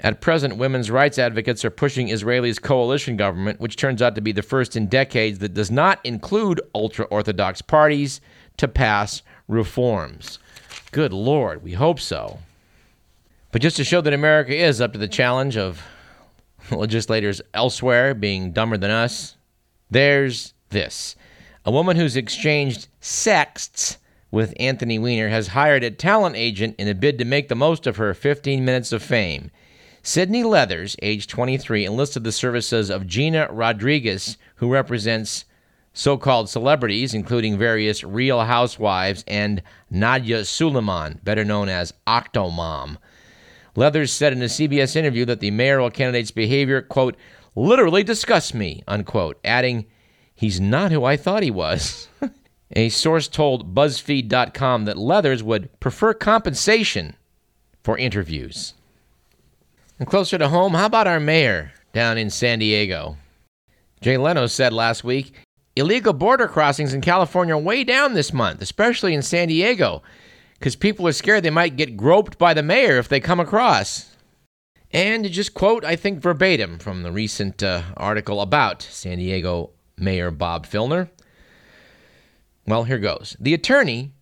At 0.00 0.20
present, 0.20 0.56
women's 0.56 0.90
rights 0.90 1.18
advocates 1.18 1.64
are 1.64 1.70
pushing 1.70 2.08
Israel's 2.08 2.58
coalition 2.58 3.16
government, 3.16 3.60
which 3.60 3.76
turns 3.76 4.02
out 4.02 4.14
to 4.16 4.20
be 4.20 4.32
the 4.32 4.42
first 4.42 4.76
in 4.76 4.86
decades 4.86 5.38
that 5.38 5.54
does 5.54 5.70
not 5.70 6.00
include 6.04 6.60
ultra 6.74 7.04
Orthodox 7.06 7.62
parties, 7.62 8.20
to 8.56 8.68
pass 8.68 9.22
reforms. 9.48 10.38
Good 10.92 11.12
Lord, 11.12 11.62
we 11.62 11.72
hope 11.72 12.00
so. 12.00 12.38
But 13.52 13.62
just 13.62 13.76
to 13.76 13.84
show 13.84 14.00
that 14.00 14.12
America 14.12 14.54
is 14.54 14.80
up 14.80 14.92
to 14.92 14.98
the 14.98 15.08
challenge 15.08 15.56
of 15.56 15.82
legislators 16.70 17.40
elsewhere 17.52 18.14
being 18.14 18.52
dumber 18.52 18.76
than 18.76 18.90
us, 18.90 19.36
there's 19.90 20.54
this. 20.70 21.16
A 21.64 21.70
woman 21.70 21.96
who's 21.96 22.16
exchanged 22.16 22.88
sexts 23.00 23.98
with 24.30 24.54
Anthony 24.58 24.98
Weiner 24.98 25.28
has 25.28 25.48
hired 25.48 25.84
a 25.84 25.90
talent 25.90 26.36
agent 26.36 26.74
in 26.78 26.88
a 26.88 26.94
bid 26.94 27.18
to 27.18 27.24
make 27.24 27.48
the 27.48 27.54
most 27.54 27.86
of 27.86 27.96
her 27.96 28.12
15 28.12 28.64
minutes 28.64 28.92
of 28.92 29.02
fame. 29.02 29.50
Sydney 30.06 30.44
Leathers, 30.44 30.96
age 31.00 31.26
23, 31.26 31.86
enlisted 31.86 32.24
the 32.24 32.30
services 32.30 32.90
of 32.90 33.06
Gina 33.06 33.48
Rodriguez, 33.50 34.36
who 34.56 34.70
represents 34.70 35.46
so 35.94 36.18
called 36.18 36.50
celebrities, 36.50 37.14
including 37.14 37.56
various 37.56 38.04
Real 38.04 38.42
Housewives 38.42 39.24
and 39.26 39.62
Nadia 39.88 40.42
Suleman, 40.42 41.24
better 41.24 41.42
known 41.42 41.70
as 41.70 41.94
Octomom. 42.06 42.98
Leathers 43.76 44.12
said 44.12 44.34
in 44.34 44.42
a 44.42 44.44
CBS 44.44 44.94
interview 44.94 45.24
that 45.24 45.40
the 45.40 45.50
mayoral 45.50 45.90
candidate's 45.90 46.30
behavior, 46.30 46.82
quote, 46.82 47.16
literally 47.56 48.04
disgusts 48.04 48.52
me, 48.52 48.82
unquote, 48.86 49.40
adding, 49.42 49.86
He's 50.34 50.60
not 50.60 50.92
who 50.92 51.04
I 51.04 51.16
thought 51.16 51.42
he 51.42 51.50
was. 51.50 52.08
A 52.72 52.90
source 52.90 53.28
told 53.28 53.74
BuzzFeed.com 53.74 54.84
that 54.84 54.98
Leathers 54.98 55.42
would 55.42 55.80
prefer 55.80 56.12
compensation 56.12 57.14
for 57.82 57.96
interviews. 57.96 58.74
And 59.98 60.08
closer 60.08 60.38
to 60.38 60.48
home, 60.48 60.74
how 60.74 60.86
about 60.86 61.06
our 61.06 61.20
mayor 61.20 61.72
down 61.92 62.18
in 62.18 62.30
San 62.30 62.58
Diego? 62.58 63.16
Jay 64.00 64.16
Leno 64.16 64.46
said 64.46 64.72
last 64.72 65.04
week 65.04 65.34
illegal 65.76 66.12
border 66.12 66.48
crossings 66.48 66.94
in 66.94 67.00
California 67.00 67.54
are 67.54 67.58
way 67.58 67.84
down 67.84 68.14
this 68.14 68.32
month, 68.32 68.62
especially 68.62 69.14
in 69.14 69.22
San 69.22 69.48
Diego, 69.48 70.02
because 70.58 70.76
people 70.76 71.06
are 71.06 71.12
scared 71.12 71.42
they 71.42 71.50
might 71.50 71.76
get 71.76 71.96
groped 71.96 72.38
by 72.38 72.54
the 72.54 72.62
mayor 72.62 72.98
if 72.98 73.08
they 73.08 73.20
come 73.20 73.40
across. 73.40 74.10
And 74.92 75.24
to 75.24 75.30
just 75.30 75.54
quote, 75.54 75.84
I 75.84 75.96
think 75.96 76.20
verbatim 76.20 76.78
from 76.78 77.02
the 77.02 77.10
recent 77.10 77.62
uh, 77.62 77.82
article 77.96 78.40
about 78.40 78.82
San 78.82 79.18
Diego 79.18 79.70
Mayor 79.98 80.30
Bob 80.30 80.66
Filner. 80.66 81.10
Well, 82.66 82.84
here 82.84 82.98
goes. 82.98 83.36
The 83.40 83.54
attorney 83.54 84.12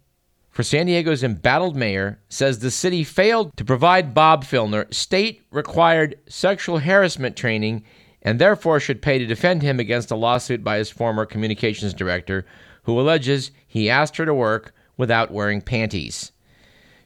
for 0.53 0.63
San 0.63 0.87
Diego's 0.87 1.25
embattled 1.25 1.75
mayor 1.75 2.21
says 2.29 2.59
the 2.59 2.71
city 2.71 3.03
failed 3.03 3.57
to 3.57 3.65
provide 3.65 4.15
Bob 4.15 4.45
Filner 4.45 4.93
state 4.93 5.43
required 5.51 6.19
sexual 6.29 6.79
harassment 6.79 7.37
training 7.37 7.83
and 8.21 8.39
therefore 8.39 8.79
should 8.79 9.03
pay 9.03 9.19
to 9.19 9.27
defend 9.27 9.63
him 9.63 9.81
against 9.81 10.11
a 10.11 10.17
lawsuit 10.17 10.63
by 10.63 10.77
his 10.77 10.91
former 10.91 11.27
communications 11.27 11.95
director, 11.95 12.47
who 12.85 13.01
alleges 13.01 13.51
he 13.67 13.91
asked 13.91 14.17
her 14.19 14.27
to 14.27 14.35
work 14.35 14.75
without 14.97 15.33
wearing 15.33 15.61
panties. 15.61 16.33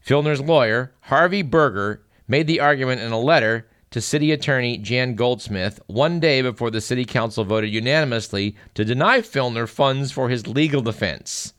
Filner's 0.04 0.40
lawyer, 0.40 0.92
Harvey 1.02 1.42
Berger, 1.42 2.02
made 2.28 2.46
the 2.48 2.60
argument 2.60 3.00
in 3.00 3.12
a 3.12 3.18
letter 3.18 3.66
to 3.92 4.00
City 4.00 4.32
Attorney 4.32 4.76
Jan 4.76 5.14
Goldsmith 5.14 5.80
one 5.86 6.18
day 6.20 6.42
before 6.42 6.70
the 6.70 6.80
City 6.80 7.04
Council 7.04 7.44
voted 7.44 7.72
unanimously 7.72 8.56
to 8.74 8.84
deny 8.84 9.20
Filner 9.20 9.68
funds 9.68 10.10
for 10.10 10.28
his 10.28 10.46
legal 10.46 10.82
defense. 10.82 11.54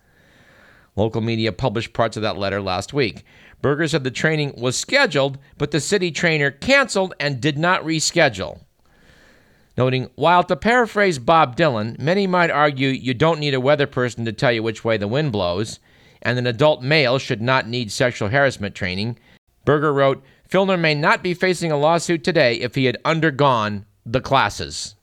Local 0.98 1.22
media 1.22 1.54
published 1.54 1.94
parts 1.94 2.18
of 2.18 2.24
that 2.24 2.38
letter 2.38 2.60
last 2.60 2.92
week. 2.92 3.24
Berger 3.62 3.88
said 3.88 4.04
the 4.04 4.12
training 4.12 4.54
was 4.58 4.76
scheduled, 4.76 5.38
but 5.58 5.72
the 5.72 5.80
city 5.80 6.12
trainer 6.12 6.52
canceled 6.52 7.14
and 7.20 7.40
did 7.40 7.58
not 7.58 7.84
reschedule. 7.84 8.60
Noting, 9.78 10.10
while 10.16 10.44
to 10.44 10.56
paraphrase 10.56 11.20
Bob 11.20 11.56
Dylan, 11.56 12.00
many 12.00 12.26
might 12.26 12.50
argue 12.50 12.90
you 12.90 13.14
don't 13.14 13.40
need 13.40 13.54
a 13.54 13.62
weather 13.62 13.88
person 13.88 14.26
to 14.26 14.34
tell 14.34 14.52
you 14.52 14.64
which 14.64 14.84
way 14.84 14.98
the 14.98 15.08
wind 15.08 15.32
blows, 15.32 15.80
and 16.24 16.40
an 16.40 16.48
adult 16.48 16.82
male 16.82 17.20
should 17.20 17.42
not 17.42 17.68
need 17.68 17.92
sexual 17.92 18.30
harassment 18.30 18.74
training, 18.74 19.18
Berger 19.66 19.94
wrote, 19.94 20.24
Filner 20.50 20.80
may 20.80 20.96
not 20.96 21.22
be 21.22 21.34
facing 21.34 21.72
a 21.72 21.78
lawsuit 21.78 22.24
today 22.24 22.56
if 22.56 22.74
he 22.74 22.86
had 22.86 22.98
undergone 23.04 23.86
the 24.06 24.22
classes. 24.22 24.96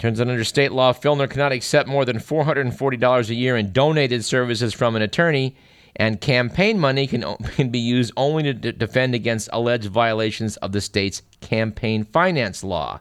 Turns 0.00 0.18
out 0.18 0.28
under 0.28 0.44
state 0.44 0.72
law, 0.72 0.94
Filner 0.94 1.28
cannot 1.28 1.52
accept 1.52 1.86
more 1.86 2.06
than 2.06 2.16
$440 2.16 3.28
a 3.28 3.34
year 3.34 3.54
in 3.58 3.70
donated 3.70 4.24
services 4.24 4.72
from 4.72 4.96
an 4.96 5.02
attorney, 5.02 5.54
and 5.94 6.18
campaign 6.22 6.78
money 6.78 7.06
can, 7.06 7.22
can 7.54 7.68
be 7.68 7.78
used 7.78 8.10
only 8.16 8.44
to 8.44 8.54
d- 8.54 8.72
defend 8.72 9.14
against 9.14 9.50
alleged 9.52 9.90
violations 9.90 10.56
of 10.56 10.72
the 10.72 10.80
state's 10.80 11.20
campaign 11.42 12.04
finance 12.04 12.64
law. 12.64 12.98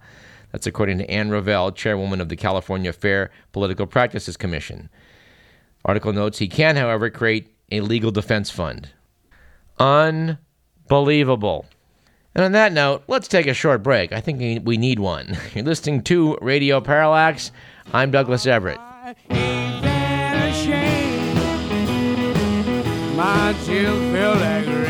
That's 0.52 0.68
according 0.68 0.98
to 0.98 1.10
Ann 1.10 1.30
Ravel, 1.30 1.72
chairwoman 1.72 2.20
of 2.20 2.28
the 2.28 2.36
California 2.36 2.92
Fair 2.92 3.32
Political 3.54 3.88
Practices 3.88 4.36
Commission. 4.36 4.90
Article 5.86 6.12
notes 6.12 6.40
he 6.40 6.50
can, 6.50 6.76
however, 6.76 7.10
create 7.10 7.56
a 7.72 7.80
legal 7.80 8.12
defense 8.12 8.50
fund. 8.50 8.90
Unbelievable. 9.80 11.66
And 12.36 12.46
on 12.46 12.52
that 12.52 12.74
note, 12.74 13.04
let's 13.08 13.28
take 13.28 13.48
a 13.48 13.54
short 13.54 13.82
break. 13.82 14.14
I 14.14 14.22
think 14.22 14.66
we 14.66 14.78
need 14.78 15.00
one. 15.00 15.36
You're 15.56 15.66
listening 15.66 16.04
to 16.04 16.38
Radio 16.42 16.80
Parallax. 16.80 17.52
I'm 17.92 18.12
Douglas 18.12 18.46
Everett. 18.46 18.78
My 23.16 23.56
chill 23.66 23.96
feel 24.14 24.36
like 24.36 24.89